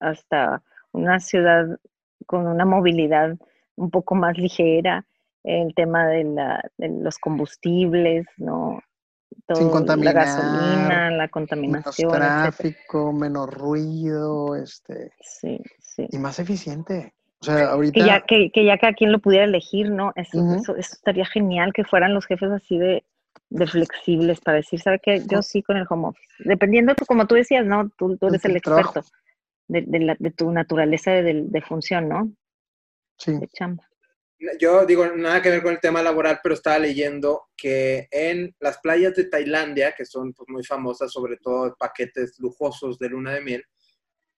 [0.00, 1.78] hasta una ciudad
[2.26, 3.36] con una movilidad
[3.76, 5.06] un poco más ligera,
[5.42, 8.80] el tema de, la, de los combustibles, ¿no?
[9.52, 12.12] Sin contaminar, la gasolina, la contaminación.
[12.12, 15.12] Menos tráfico, menos ruido, este.
[15.20, 16.06] Sí, sí.
[16.10, 17.14] Y más eficiente.
[17.48, 18.00] O sea, ahorita...
[18.00, 20.12] Que ya, que, que ya cada quien lo pudiera elegir, ¿no?
[20.16, 23.04] Eso, eso, estaría genial que fueran los jefes así de,
[23.50, 25.22] de flexibles para decir, ¿sabe qué?
[25.30, 26.26] Yo sí con el home office.
[26.38, 27.90] Dependiendo, como tú decías, ¿no?
[27.98, 29.02] Tú, tú eres el, experto
[29.68, 32.32] de, tu naturaleza de, función, ¿no?
[33.18, 33.38] Sí.
[33.38, 33.86] De chamba.
[34.58, 38.78] Yo digo, nada que ver con el tema laboral, pero estaba leyendo que en las
[38.78, 43.40] playas de Tailandia, que son pues, muy famosas, sobre todo paquetes lujosos de luna de
[43.40, 43.64] miel,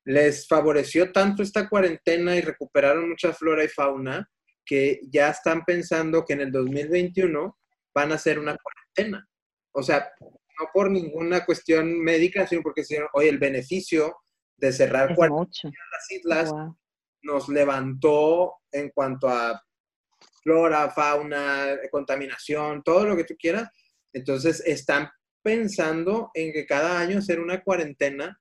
[0.07, 4.31] les favoreció tanto esta cuarentena y recuperaron mucha flora y fauna
[4.65, 7.59] que ya están pensando que en el 2021
[7.93, 9.29] van a hacer una cuarentena.
[9.73, 12.83] O sea, no por ninguna cuestión médica, sino porque,
[13.15, 14.17] oye, el beneficio
[14.57, 16.53] de cerrar las islas
[17.23, 19.61] nos levantó en cuanto a
[20.43, 23.69] flora, fauna, contaminación, todo lo que tú quieras.
[24.13, 25.11] Entonces están
[25.43, 28.41] pensando en que cada año hacer una cuarentena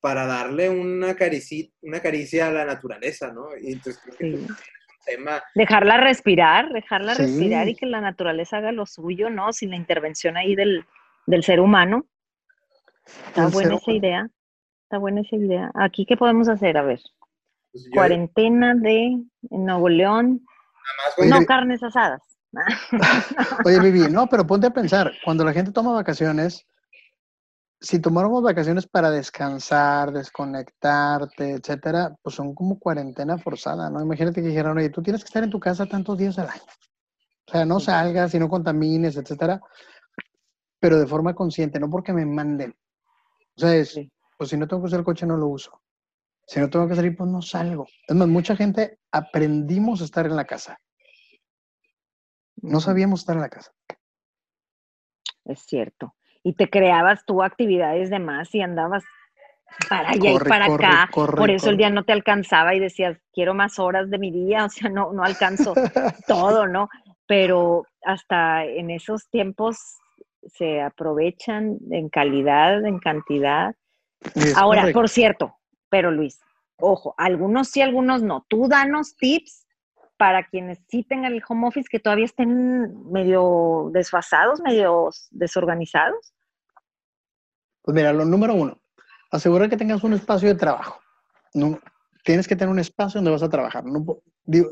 [0.00, 3.48] para darle una caricia, una caricia a la naturaleza, ¿no?
[3.60, 4.00] Y entonces
[5.04, 5.42] tema...
[5.54, 9.52] Dejarla respirar, dejarla respirar y que la naturaleza haga lo suyo, ¿no?
[9.52, 10.84] Sin la intervención ahí del,
[11.26, 12.06] del ser humano.
[13.28, 14.28] Está buena esa idea.
[14.84, 15.70] Está buena esa idea.
[15.74, 16.76] ¿Aquí qué podemos hacer?
[16.76, 17.00] A ver.
[17.72, 19.18] Pues Cuarentena de
[19.50, 20.44] Nuevo León.
[21.18, 22.22] no carnes asadas.
[23.64, 26.66] Oye, Vivi, no, pero ponte a pensar, cuando la gente toma vacaciones,
[27.80, 34.02] si tomáramos vacaciones para descansar, desconectarte, etcétera, pues son como cuarentena forzada, ¿no?
[34.02, 36.62] Imagínate que dijeran, oye, tú tienes que estar en tu casa tantos días al año.
[37.46, 39.60] O sea, no salgas y no contamines, etcétera,
[40.80, 42.74] pero de forma consciente, no porque me manden.
[43.56, 43.98] O sea, es,
[44.36, 45.80] pues si no tengo que usar el coche, no lo uso.
[46.46, 47.86] Si no tengo que salir, pues no salgo.
[48.06, 50.78] Es más, mucha gente aprendimos a estar en la casa.
[52.56, 53.72] No sabíamos estar en la casa.
[55.44, 56.14] Es cierto
[56.48, 59.04] y te creabas tú actividades de más y andabas
[59.86, 61.10] para allá y para acá.
[61.12, 64.64] Por eso el día no te alcanzaba y decías, quiero más horas de mi día,
[64.64, 65.74] o sea, no, no alcanzo
[66.26, 66.88] todo, ¿no?
[67.26, 69.76] Pero hasta en esos tiempos
[70.46, 73.74] se aprovechan en calidad, en cantidad.
[74.56, 75.54] Ahora, por cierto,
[75.90, 76.40] pero Luis,
[76.78, 78.46] ojo, algunos sí, algunos no.
[78.48, 79.66] Tú danos tips
[80.18, 86.34] para quienes sí tengan el home office que todavía estén medio desfasados, medio desorganizados?
[87.88, 88.78] Pues mira, lo número uno,
[89.30, 91.00] asegura que tengas un espacio de trabajo.
[91.54, 91.80] No,
[92.22, 93.82] tienes que tener un espacio donde vas a trabajar.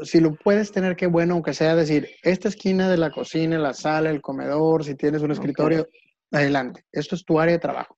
[0.02, 3.72] si lo puedes tener, qué bueno, aunque sea decir, esta esquina de la cocina, la
[3.72, 5.88] sala, el comedor, si tienes un escritorio,
[6.30, 6.84] adelante.
[6.92, 7.96] Esto es tu área de trabajo.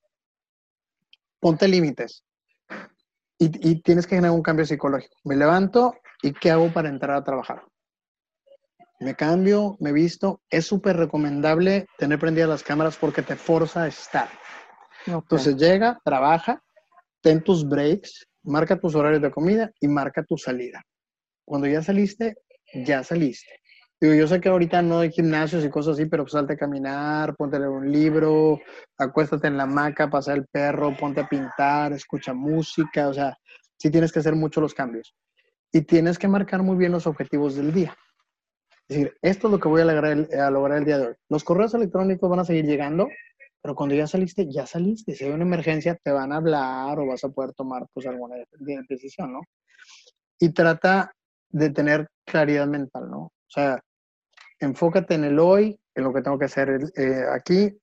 [1.41, 2.23] Ponte límites.
[3.41, 5.17] y, tienes que generar un cambio psicológico.
[5.25, 7.65] Me levanto, ¿Y qué hago para entrar a trabajar?
[9.01, 10.43] Me cambio, me visto.
[10.49, 14.29] Es súper recomendable tener prendidas las cámaras porque te forza a estar.
[15.13, 16.63] Entonces llega, trabaja,
[17.21, 20.83] ten tus breaks, marca tus horarios de comida y marca tu salida.
[21.45, 22.37] Cuando ya saliste,
[22.75, 23.61] ya saliste.
[24.01, 26.57] Digo, yo sé que ahorita no hay gimnasios y cosas así, pero pues salte a
[26.57, 28.61] caminar, ponte a leer un libro,
[28.97, 33.37] acuéstate en la hamaca, pasa el perro, ponte a pintar, escucha música, o sea,
[33.77, 35.15] sí tienes que hacer mucho los cambios
[35.73, 37.97] y tienes que marcar muy bien los objetivos del día.
[38.89, 41.15] Es decir, esto es lo que voy a lograr, a lograr el día de hoy.
[41.29, 43.09] Los correos electrónicos van a seguir llegando,
[43.61, 45.15] pero cuando ya saliste, ya saliste.
[45.15, 48.37] Si hay una emergencia, te van a hablar o vas a poder tomar pues alguna
[48.89, 49.41] decisión, ¿no?
[50.39, 51.13] Y trata
[51.51, 53.19] de tener claridad mental, ¿no?
[53.19, 53.81] O sea,
[54.61, 57.77] enfócate en el hoy, en lo que tengo que hacer eh, aquí.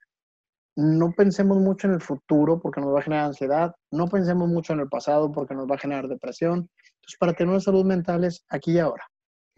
[0.78, 3.76] No pensemos mucho en el futuro porque nos va a generar ansiedad.
[3.92, 6.70] No pensemos mucho en el pasado porque nos va a generar depresión.
[6.96, 9.06] Entonces, para tener una salud mental es aquí y ahora.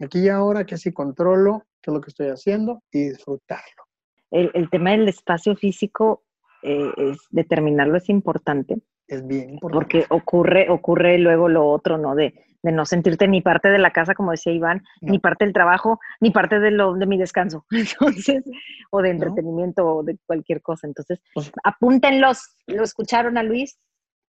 [0.00, 3.87] Aquí y ahora, que así controlo qué es lo que estoy haciendo y disfrutarlo.
[4.30, 6.24] El, tema del espacio físico,
[6.62, 8.78] eh, es determinarlo es importante.
[9.06, 10.00] Es bien importante.
[10.00, 12.14] Porque ocurre, ocurre luego lo otro, ¿no?
[12.14, 15.54] De, de no sentirte ni parte de la casa, como decía Iván, ni parte del
[15.54, 18.44] trabajo, ni parte de, lo, de mi descanso, entonces,
[18.90, 20.86] o de entretenimiento, o de cualquier cosa.
[20.86, 23.78] Entonces, pues apúntenlos, lo escucharon a Luis,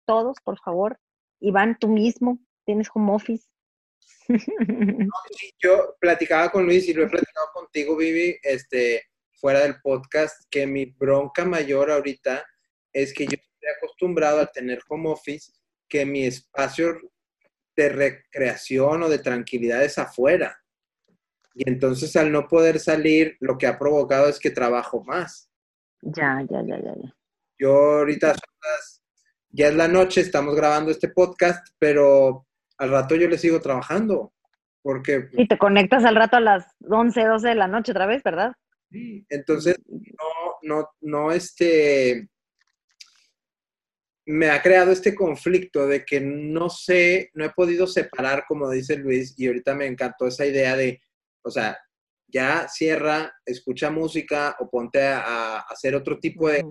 [0.05, 0.99] todos, por favor.
[1.39, 3.47] Iván, tú mismo, ¿Tienes home office?
[5.59, 9.03] yo platicaba con Luis y lo he platicado contigo, Vivi, este,
[9.39, 12.45] fuera del podcast, que mi bronca mayor ahorita
[12.91, 15.51] es que yo estoy acostumbrado a tener home office,
[15.87, 16.97] que mi espacio
[17.75, 20.59] de recreación o de tranquilidad es afuera.
[21.53, 25.49] Y entonces al no poder salir, lo que ha provocado es que trabajo más.
[26.01, 26.93] Ya, ya, ya, ya.
[26.95, 27.15] ya.
[27.59, 28.35] Yo ahorita
[29.49, 32.45] ya es la noche, estamos grabando este podcast, pero
[32.77, 34.33] al rato yo le sigo trabajando.
[34.81, 35.29] Porque...
[35.33, 38.53] Y te conectas al rato a las 11, 12 de la noche otra vez, ¿verdad?
[38.89, 42.29] Entonces no, no, no, este,
[44.25, 48.97] me ha creado este conflicto de que no sé, no he podido separar, como dice
[48.97, 51.01] Luis, y ahorita me encantó esa idea de,
[51.43, 51.77] o sea,
[52.27, 56.65] ya cierra, escucha música o ponte a, hacer otro tipo de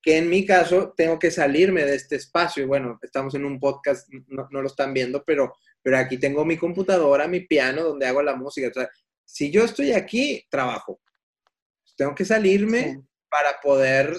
[0.00, 2.66] que en mi caso tengo que salirme de este espacio.
[2.66, 7.26] Bueno, estamos en un podcast, no, lo están viendo, pero, pero aquí tengo mi computadora,
[7.26, 8.68] mi piano, donde hago la música.
[8.68, 8.88] O sea,
[9.28, 11.00] si yo estoy aquí, trabajo.
[11.96, 14.16] Tengo que salirme para poder...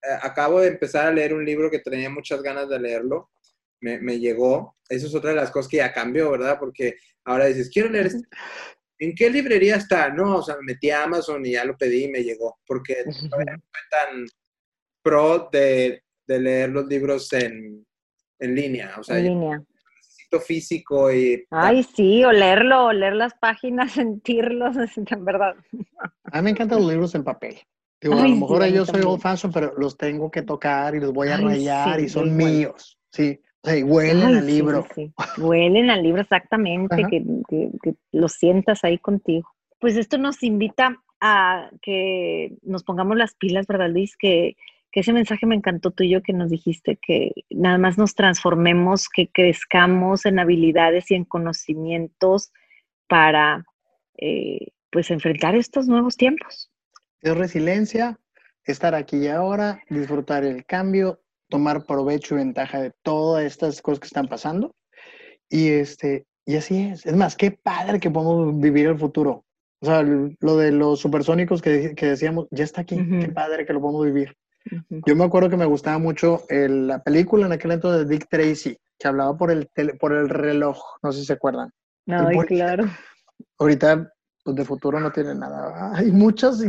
[0.00, 3.30] Eh, acabo de empezar a leer un libro que tenía muchas ganas de leerlo.
[3.80, 4.76] Me, me, llegó.
[4.88, 6.56] Eso es otra de las cosas que ya cambió, ¿verdad?
[6.60, 8.28] Porque ahora dices, quiero leer este.
[9.00, 10.08] ¿En qué librería está?
[10.08, 12.60] No, o sea, me metí a Amazon y ya lo pedí y me llegó.
[12.64, 13.44] Porque no fue
[13.90, 14.26] tan
[15.02, 17.84] pro de, leer los libros en,
[18.38, 18.94] línea.
[18.98, 19.64] O sea, en línea.
[20.38, 21.44] Físico y...
[21.50, 25.54] Ay, sí, o leerlo, o leer las páginas, sentirlos, en verdad.
[26.24, 27.56] A mí me encantan los libros en papel.
[28.02, 31.28] a lo mejor yo soy old fashion, pero los tengo que tocar y los voy
[31.28, 32.98] a rayar y son míos.
[33.10, 34.86] Sí, o sea, huelen al libro.
[35.38, 39.48] Huelen al libro, exactamente, que, que, lo sientas ahí contigo.
[39.80, 44.16] Pues esto nos invita a que nos pongamos las pilas, ¿verdad, Luis?
[44.16, 44.56] Que
[44.90, 49.28] que ese mensaje me encantó tuyo que nos dijiste, que nada más nos transformemos, que
[49.28, 52.52] crezcamos en habilidades y en conocimientos
[53.06, 53.64] para
[54.16, 56.70] eh, pues enfrentar estos nuevos tiempos.
[57.20, 58.18] Es resiliencia,
[58.64, 64.00] estar aquí y ahora, disfrutar el cambio, tomar provecho y ventaja de todas estas cosas
[64.00, 64.74] que están pasando.
[65.50, 67.04] Y, este, y así es.
[67.06, 69.44] Es más, qué padre que podemos vivir el futuro.
[69.80, 72.96] O sea, lo de los supersónicos que, que decíamos, ya está aquí.
[72.96, 74.36] Qué padre que lo podemos vivir.
[74.88, 78.78] Yo me acuerdo que me gustaba mucho la película en aquel entonces de Dick Tracy,
[78.98, 79.68] que hablaba por el,
[80.00, 80.78] por el reloj.
[81.02, 81.70] No sé si se acuerdan.
[82.06, 82.84] No, claro.
[83.58, 84.12] Ahorita,
[84.42, 85.94] pues de futuro no tiene nada.
[85.94, 86.62] Hay muchas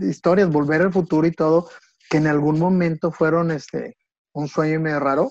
[0.00, 1.68] historias, volver al futuro y todo,
[2.08, 3.96] que en algún momento fueron este,
[4.32, 5.30] un sueño medio raro.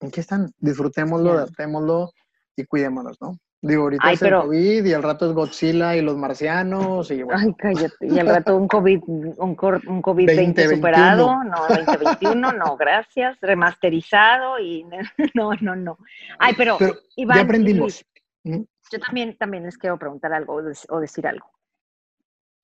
[0.00, 2.12] Aquí están, disfrutémoslo, adaptémoslo
[2.56, 3.36] y cuidémonos, ¿no?
[3.62, 7.54] Digo, ahorita es el COVID y al rato es Godzilla y los marcianos y Ay,
[7.58, 8.06] cállate.
[8.06, 14.86] Y al rato un COVID, un, un COVID-20 superado, no, 2021, no, gracias, remasterizado y
[15.34, 15.98] no, no, no.
[16.38, 16.78] Ay, pero,
[17.16, 18.02] Iván, ya aprendimos.
[18.44, 21.50] yo también, también les quiero preguntar algo o decir algo.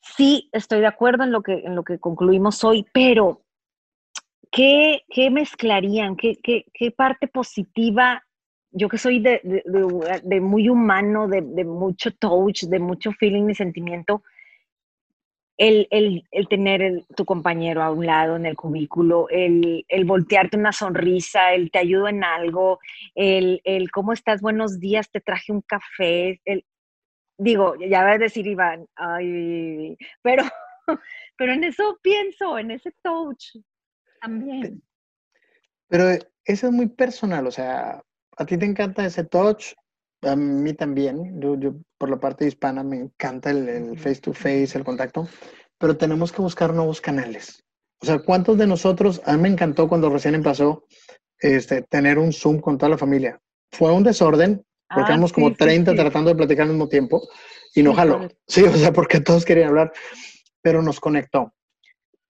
[0.01, 3.43] Sí, estoy de acuerdo en lo que, en lo que concluimos hoy, pero
[4.51, 6.17] ¿qué, qué mezclarían?
[6.17, 8.26] ¿Qué, qué, qué parte positiva
[8.77, 14.23] yo que soy de, de, muy humano, de, mucho touch, de mucho feeling y sentimiento,
[15.57, 20.59] el, el, el tener tu compañero a un lado en el cubículo, el, el, voltearte
[20.59, 22.79] una sonrisa, el te ayudo en algo,
[23.15, 26.67] el, el cómo estás, buenos días, te traje un café, el,
[27.39, 30.45] digo, ya vas a decir Iván, ay, pero,
[31.39, 33.57] pero en eso pienso, en ese touch
[34.21, 34.83] también.
[35.89, 36.11] Pero
[36.45, 38.03] eso es muy personal, o sea,
[38.37, 39.73] a ti te encanta ese touch,
[40.23, 41.41] a mí también.
[41.41, 45.29] Yo, yo por la parte hispana me encanta el, face to face, el contacto,
[45.79, 47.63] pero tenemos que buscar nuevos canales.
[48.01, 50.85] O sea, ¿cuántos de nosotros, a mí me encantó cuando recién empezó
[51.39, 53.41] este, tener un Zoom con toda la familia?
[53.73, 54.65] Fue un desorden,
[54.95, 57.23] porque éramos como 30 tratando de platicar al mismo tiempo
[57.75, 58.29] y no jaló.
[58.47, 59.93] Sí, o sea, porque todos querían hablar,
[60.63, 61.53] pero nos conectó.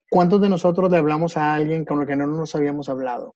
[0.08, 3.34] ¿Cuántos de nosotros le hablamos a alguien con el que no nos habíamos hablado?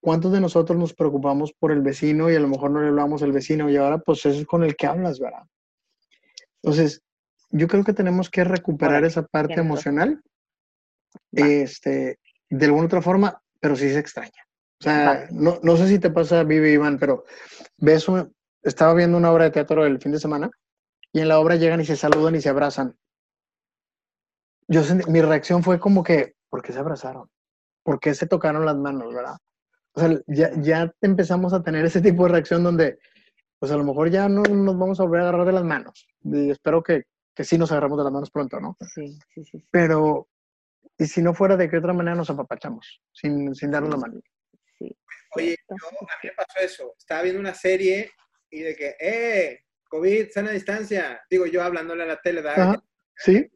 [0.00, 3.22] ¿Cuántos de nosotros nos preocupamos por el vecino y a lo mejor no le hablamos
[3.22, 5.42] al vecino y ahora pues eso es con el que hablas, ¿verdad?
[6.62, 7.02] Entonces,
[7.50, 10.22] yo creo que tenemos que recuperar esa parte emocional,
[11.32, 12.18] este,
[12.50, 14.46] de alguna otra forma, pero sí se extraña.
[14.80, 17.24] O sea, no, no, sé si te pasa, Vivi Iván, pero
[17.78, 18.06] ves,
[18.62, 20.50] estaba viendo una obra de teatro el fin de semana
[21.12, 22.96] y en la obra llegan y se saludan y se abrazan.
[24.68, 27.28] Yo mi reacción fue como que, ¿por qué se abrazaron?
[27.82, 29.36] ¿Por qué se tocaron las manos, verdad?
[29.98, 33.00] O sea, ya, ya empezamos a tener ese tipo de reacción donde,
[33.58, 36.06] pues a lo mejor ya no nos vamos a volver a agarrar de las manos.
[36.22, 38.76] Y espero que, que sí nos agarramos de las manos pronto, ¿no?
[38.94, 39.66] Sí, sí, sí.
[39.72, 40.28] Pero,
[40.96, 43.02] ¿y si no fuera de qué otra manera nos apapachamos?
[43.12, 44.20] Sin, sin darnos la mano.
[44.78, 44.96] Sí.
[45.34, 46.94] Oye, yo, a mí me pasó eso.
[46.96, 48.12] Estaba viendo una serie
[48.50, 49.64] y de que, ¡eh!
[49.90, 51.20] COVID, sana distancia.
[51.28, 52.78] Digo yo hablándole a la tele, ¿verdad?
[53.16, 53.50] Sí.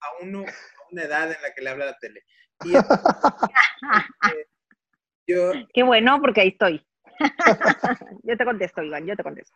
[0.00, 2.22] A uno, a una edad en la que le habla a la tele.
[2.64, 2.72] Y
[5.26, 6.84] Qué bueno, porque ahí estoy.
[8.22, 9.54] yo te contesto, Iván, yo te contesto.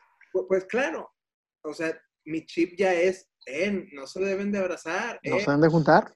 [0.49, 1.13] Pues, claro,
[1.63, 5.21] o sea, mi chip ya es, eh, no se deben de abrazar.
[5.25, 6.15] No se deben de juntar.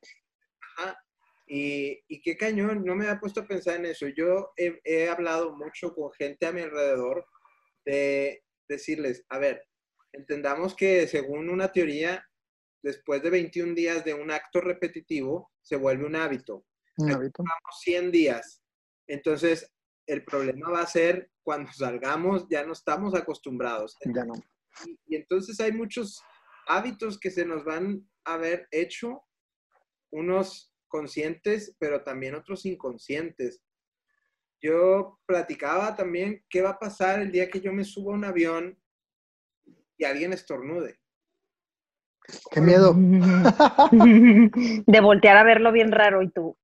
[0.77, 0.99] Ajá.
[1.47, 4.07] Y, y, qué cañón, no me ha puesto a pensar en eso.
[4.09, 7.27] Yo he, he hablado mucho con gente a mi alrededor
[7.85, 9.67] de decirles, a ver,
[10.13, 12.25] entendamos que según una teoría,
[12.83, 16.65] después de 21 días de un acto repetitivo, se vuelve un hábito.
[16.97, 17.43] Un hábito.
[17.83, 18.62] 100 días
[19.07, 19.71] entonces,
[20.07, 23.97] el problema va a ser cuando salgamos, ya no estamos acostumbrados.
[24.15, 24.35] Ya no.
[25.07, 26.23] Y, entonces hay muchos
[26.67, 29.23] hábitos que se nos van a haber hecho,
[30.11, 33.63] unos conscientes, pero también otros inconscientes.
[34.61, 38.25] Yo platicaba también qué va a pasar el día que yo me suba a un
[38.25, 38.79] avión
[39.97, 41.01] y alguien estornude.
[42.51, 42.95] Qué miedo.
[44.87, 46.57] De voltear a verlo bien raro y tú.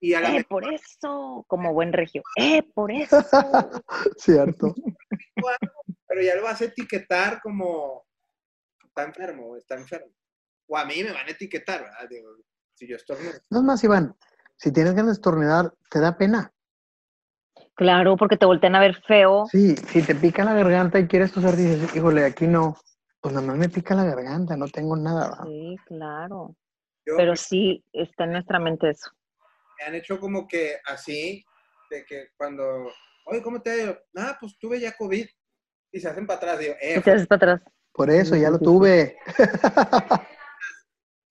[0.00, 2.22] Y eh, por eso, como buen regio.
[2.36, 3.20] Eh, por eso.
[4.16, 4.74] Cierto.
[6.06, 8.06] Pero ya lo vas a etiquetar como
[8.84, 10.12] está enfermo, está enfermo.
[10.68, 12.08] O a mí me van a etiquetar, ¿verdad?
[12.08, 12.30] Digo,
[12.74, 13.32] si yo estornudo.
[13.50, 14.16] No es más, Iván,
[14.56, 16.52] si tienes ganas de estornudar, te da pena.
[17.74, 19.46] Claro, porque te voltean a ver feo.
[19.50, 22.76] Sí, si te pica la garganta y quieres toser, dices, híjole, aquí no.
[23.20, 25.30] Pues nada más me pica la garganta, no tengo nada.
[25.30, 25.44] ¿verdad?
[25.44, 26.54] Sí, claro.
[27.04, 29.10] Pero sí, está en nuestra mente eso
[29.78, 31.44] me han hecho como que así,
[31.90, 32.92] de que cuando,
[33.26, 33.98] oye, ¿cómo te ha ido?
[34.16, 35.26] Ah, pues tuve ya COVID.
[35.90, 36.58] Y se hacen para atrás.
[36.58, 37.72] Digo, eh, se hacen para atrás.
[37.92, 39.16] Por eso, ya lo tuve.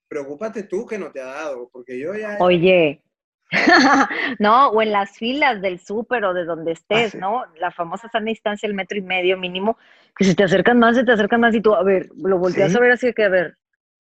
[0.10, 2.38] Preocúpate tú que no te ha dado, porque yo ya...
[2.40, 3.04] Oye,
[4.40, 7.44] no, o en las filas del súper o de donde estés, ah, ¿no?
[7.60, 9.78] La famosa sana distancia, el metro y medio mínimo,
[10.18, 12.76] que si te acercan más, se te acercan más y tú, a ver, lo volteas
[12.76, 13.58] a ver así que, a ver,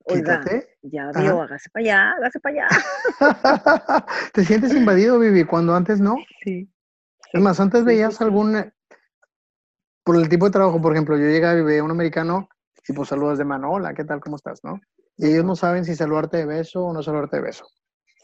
[0.09, 0.77] Oiga, Quítate.
[0.83, 2.67] ya vio, hágase para allá, hágase para allá.
[4.33, 6.15] ¿Te sientes invadido, Vivi, cuando antes no?
[6.43, 6.71] Sí.
[7.33, 8.73] Es más, antes veías algún, eh,
[10.03, 12.47] por el tipo de trabajo, por ejemplo, yo llegaba y veía a un americano
[12.87, 14.21] y pues saludas de mano, hola, ¿qué tal?
[14.21, 14.63] ¿Cómo estás?
[14.63, 14.79] ¿No?
[15.17, 17.65] Y ellos no saben si saludarte de beso o no saludarte de beso.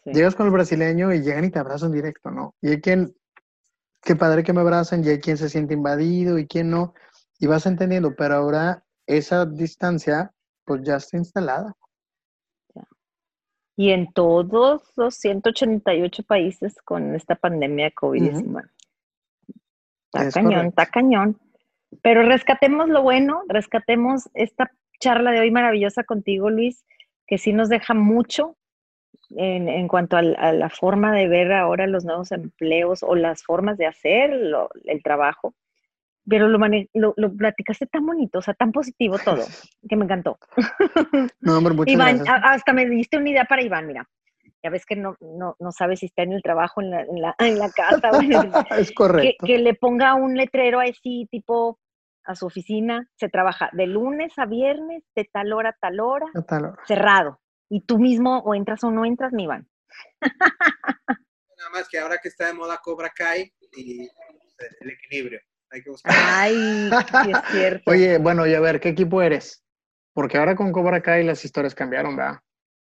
[0.05, 0.11] Sí.
[0.13, 2.55] Llegas con el brasileño y llegan y te abrazan directo, ¿no?
[2.61, 3.13] Y hay quien,
[4.01, 6.93] qué padre que me abrazan, y hay quien se siente invadido y quien no,
[7.39, 10.31] y vas entendiendo, pero ahora esa distancia
[10.65, 11.75] pues ya está instalada.
[13.75, 18.69] Y en todos los 188 países con esta pandemia de COVID-19.
[20.13, 20.69] Está Es cañón, correcto.
[20.81, 21.39] está cañón.
[22.03, 26.85] Pero rescatemos lo bueno, rescatemos esta charla de hoy maravillosa contigo, Luis,
[27.25, 28.57] que sí nos deja mucho
[29.31, 33.77] en, en cuanto a, la forma de ver ahora los nuevos empleos o las formas
[33.79, 35.55] de hacer lo- el trabajo.
[36.27, 39.45] Pero lo, mane- lo, lo platicaste tan bonito, o sea, tan positivo todo,
[39.89, 40.37] que me encantó.
[41.41, 42.41] No, hombre, muchas Iván, gracias.
[42.43, 44.07] hasta me diste una idea para Iván, mira.
[44.63, 47.21] Ya ves que no, no, no sabe si está en el trabajo, en la, en
[47.21, 49.45] la, en la casa, o en el- es que, correcto.
[49.45, 51.79] que le ponga un letrero así, tipo
[52.25, 56.27] a su oficina, se trabaja de lunes a viernes, de tal hora a tal hora,
[56.33, 56.77] A tal hora.
[56.87, 57.41] cerrado.
[57.69, 59.67] Y tú mismo o entras o no entras, mi Iván.
[61.57, 64.03] Nada más que ahora que está de moda Cobra Kai y
[64.79, 65.41] el equilibrio.
[65.73, 66.13] Hay que buscar.
[66.15, 66.91] Ay,
[67.23, 67.89] sí es cierto.
[67.91, 69.63] Oye, bueno, y a ver, ¿qué equipo eres?
[70.13, 72.39] Porque ahora con Cobra Kai las historias cambiaron, ¿verdad?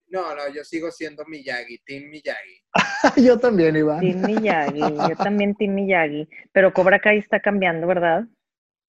[0.09, 2.61] No, no, yo sigo siendo Miyagi, Team Miyagi.
[3.26, 4.01] Yo también, Iván.
[4.01, 6.28] Team Miyagi, yo también Team Miyagi.
[6.53, 8.24] Pero Cobra Kai está cambiando, ¿verdad?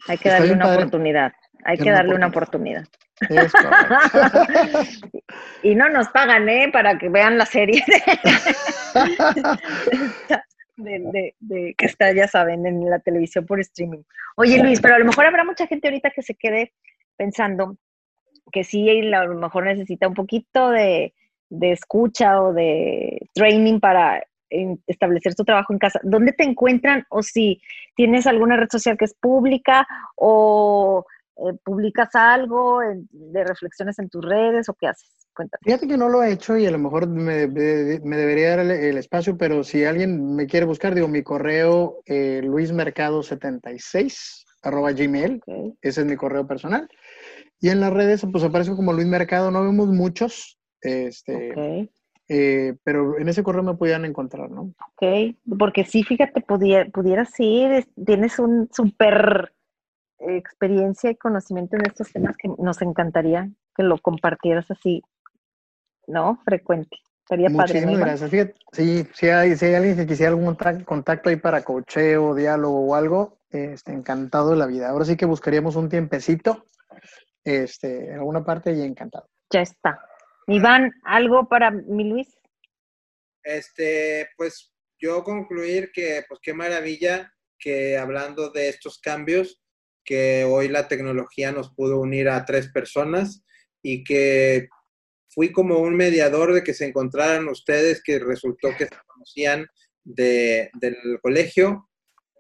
[0.08, 0.78] Hay que Está darle una padre.
[0.80, 1.34] oportunidad.
[1.64, 2.84] Hay que darle una oportunidad.
[3.30, 3.54] Es.
[5.64, 6.70] Y no nos pagan, ¿eh?
[6.74, 7.82] Para que vean la serie
[10.78, 14.04] de, de- de- que está, ya saben, en la televisión por streaming.
[14.36, 16.74] Oye, Luis, pero a lo mejor habrá mucha gente ahorita que se quede
[17.16, 17.78] pensando
[18.52, 21.14] que sí, él a lo mejor necesita un poquito de,
[21.50, 24.24] de escucha o de training para
[24.86, 26.00] establecer tu trabajo en casa.
[26.04, 27.06] ¿Dónde te encuentran?
[27.10, 27.60] O si
[27.96, 31.06] tienes alguna red social que es pública o
[31.38, 35.10] eh, publicas algo en- de reflexiones en tus redes o qué haces.
[35.36, 35.60] Cuéntame.
[35.64, 38.72] Fíjate que no lo he hecho y a lo mejor me, me- debería dar el,
[38.72, 45.42] el espacio, pero si alguien me quiere buscar, digo, mi correo eh, luismercado76 arroba gmail,
[45.46, 45.76] Ok.
[45.82, 46.88] ese es mi correo personal.
[47.60, 51.90] Y en las redes, pues aparezco como Luis Mercado, no vemos muchos, este, Ok,
[52.30, 54.74] eh, pero en ese correo me pudieran encontrar, ¿no?
[54.96, 55.36] ok.
[55.58, 59.54] Porque sí, fíjate, pudiera, pudieras ir, es- tienes un súper
[60.28, 65.02] experiencia y conocimiento en estos temas que nos encantaría que lo compartieras así,
[66.08, 66.42] ¿no?
[66.46, 66.98] Frecuente.
[67.28, 68.08] Sería padre, ¿no, Muchísimas Iván?
[68.08, 68.30] gracias.
[68.32, 72.36] Fíjate, sí, si hay, si hay alguien que quisiera algún contac- contacto ahí para cocheo,
[72.36, 74.90] diálogo o algo, este, encantado de la vida.
[74.90, 76.66] Ahora sí que buscaríamos un tiempecito,
[77.44, 79.30] este, en alguna parte y encantado.
[79.52, 80.00] Ya está.
[80.48, 82.38] Iván, ¿algo para mi Luis?
[83.44, 89.62] Este, pues yo concluir que, pues qué maravilla que hablando de estos cambios,
[90.04, 93.43] que hoy la tecnología nos pudo unir a tres personas
[93.82, 94.70] y que
[95.30, 99.68] fui como un mediador de que se encontraran ustedes que resultó que se conocían
[100.04, 101.89] de, del colegio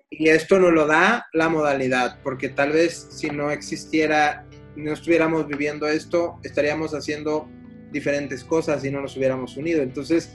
[0.09, 4.45] y esto nos lo da la modalidad, porque tal vez si no existiera,
[4.75, 7.49] no estuviéramos viviendo esto, estaríamos haciendo
[7.91, 9.81] diferentes cosas y no nos hubiéramos unido.
[9.81, 10.31] Entonces,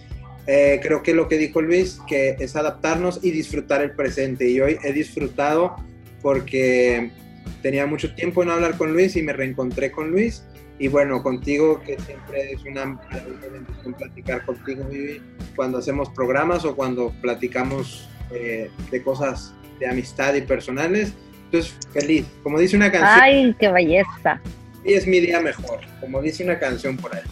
[0.49, 4.49] eh, creo que lo que dijo Luis, que es adaptarnos y disfrutar el presente.
[4.49, 5.77] Y hoy he disfrutado
[6.23, 7.11] porque
[7.63, 10.45] tenía mucho tiempo en hablar con Luis y me reencontré con Luis.
[10.81, 13.01] Y bueno, contigo, que siempre es una
[13.53, 15.21] bendición platicar contigo, Vivi,
[15.57, 21.15] cuando hacemos programas o cuando platicamos eh, de cosas de amistad y personales.
[21.47, 22.27] Entonces, feliz.
[22.43, 24.41] Como dice una canción, Ay, qué belleza.
[24.85, 25.81] hoy es mi día mejor.
[26.01, 27.23] Como dice una canción por ahí.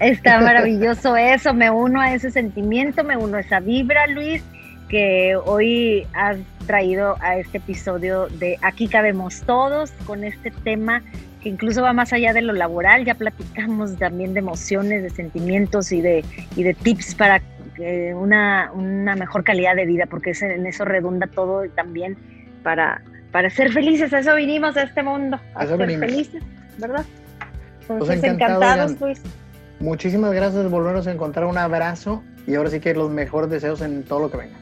[0.00, 4.42] Está maravilloso eso, me uno a ese sentimiento, me uno a esa vibra, Luis,
[4.88, 11.02] que hoy has traído a este episodio de Aquí cabemos todos con este tema
[11.42, 15.92] que incluso va más allá de lo laboral, ya platicamos también de emociones, de sentimientos
[15.92, 16.24] y de,
[16.56, 17.40] y de tips para
[17.78, 22.16] eh, una, una mejor calidad de vida, porque en eso redunda todo y también
[22.62, 26.10] para, para ser felices, a eso vinimos a este mundo, a ser venimos.
[26.10, 26.42] felices,
[26.78, 27.04] ¿verdad?
[27.88, 29.00] Entonces, encantado, encantados.
[29.00, 29.22] Luis.
[29.78, 31.44] Muchísimas gracias volvernos a encontrar.
[31.44, 34.56] Un abrazo y ahora sí que los mejores deseos en todo lo que venga.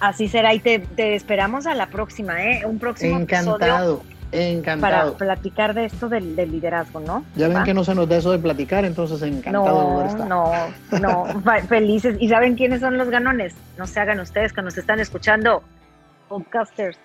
[0.00, 2.64] Así será y te, te esperamos a la próxima, ¿eh?
[2.64, 5.16] Un próximo episodio Encantado, para encantado.
[5.16, 7.24] platicar de esto del, del liderazgo, ¿no?
[7.34, 7.64] Ya ven ¿Va?
[7.64, 11.00] que no se nos da eso de platicar, entonces encantado de volver a No, estar.
[11.00, 12.16] no, no, felices.
[12.20, 13.54] ¿Y saben quiénes son los ganones?
[13.76, 15.62] No se hagan ustedes que nos están escuchando,
[16.28, 16.98] podcasters,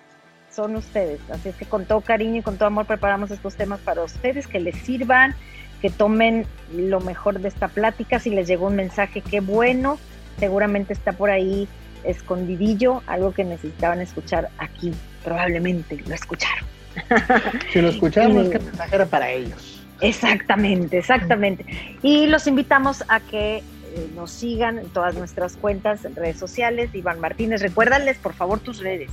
[0.50, 1.18] son ustedes.
[1.32, 4.46] Así es que con todo cariño y con todo amor preparamos estos temas para ustedes,
[4.46, 5.34] que les sirvan,
[5.80, 8.18] que tomen lo mejor de esta plática.
[8.20, 9.98] Si les llegó un mensaje, qué bueno.
[10.38, 11.66] Seguramente está por ahí
[12.04, 14.92] escondidillo, algo que necesitaban escuchar aquí.
[15.24, 16.64] Probablemente lo escucharon.
[17.72, 19.82] Si lo escucharon, es que el mensaje era para ellos.
[20.00, 21.64] Exactamente, exactamente.
[22.02, 23.62] Y los invitamos a que eh,
[24.14, 26.90] nos sigan en todas nuestras cuentas, en redes sociales.
[26.94, 29.10] Iván Martínez, recuérdales por favor tus redes.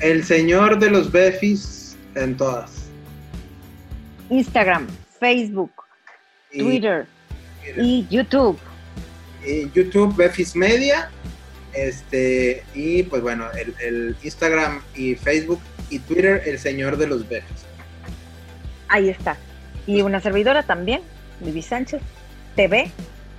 [0.00, 2.86] El señor de los Befis en todas.
[4.30, 4.86] Instagram,
[5.20, 5.70] Facebook,
[6.52, 7.06] Y- Twitter
[7.76, 8.58] y YouTube.
[9.46, 11.10] y YouTube Befis Media.
[11.74, 13.46] Este, y pues bueno,
[13.80, 15.60] el, Instagram y Facebook
[15.90, 17.66] y Twitter, el señor de los Befis.
[18.88, 19.36] Ahí está.
[19.86, 21.00] Y una servidora también,
[21.40, 22.00] Vivi Sánchez
[22.54, 22.90] TV,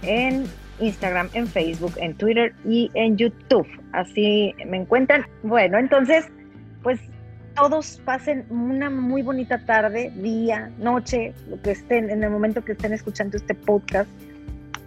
[0.01, 0.45] en
[0.79, 3.67] Instagram, en Facebook, en Twitter y en YouTube.
[3.93, 5.25] Así me encuentran.
[5.43, 6.25] Bueno, entonces,
[6.83, 6.99] pues
[7.55, 12.73] todos pasen una muy bonita tarde, día, noche, lo que estén, en el momento que
[12.73, 14.09] estén escuchando este podcast,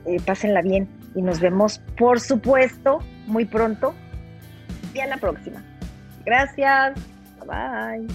[0.08, 3.94] eh, pásenla bien y nos vemos, por supuesto, muy pronto
[4.94, 5.62] y a la próxima.
[6.24, 6.98] Gracias.
[7.46, 8.06] Bye.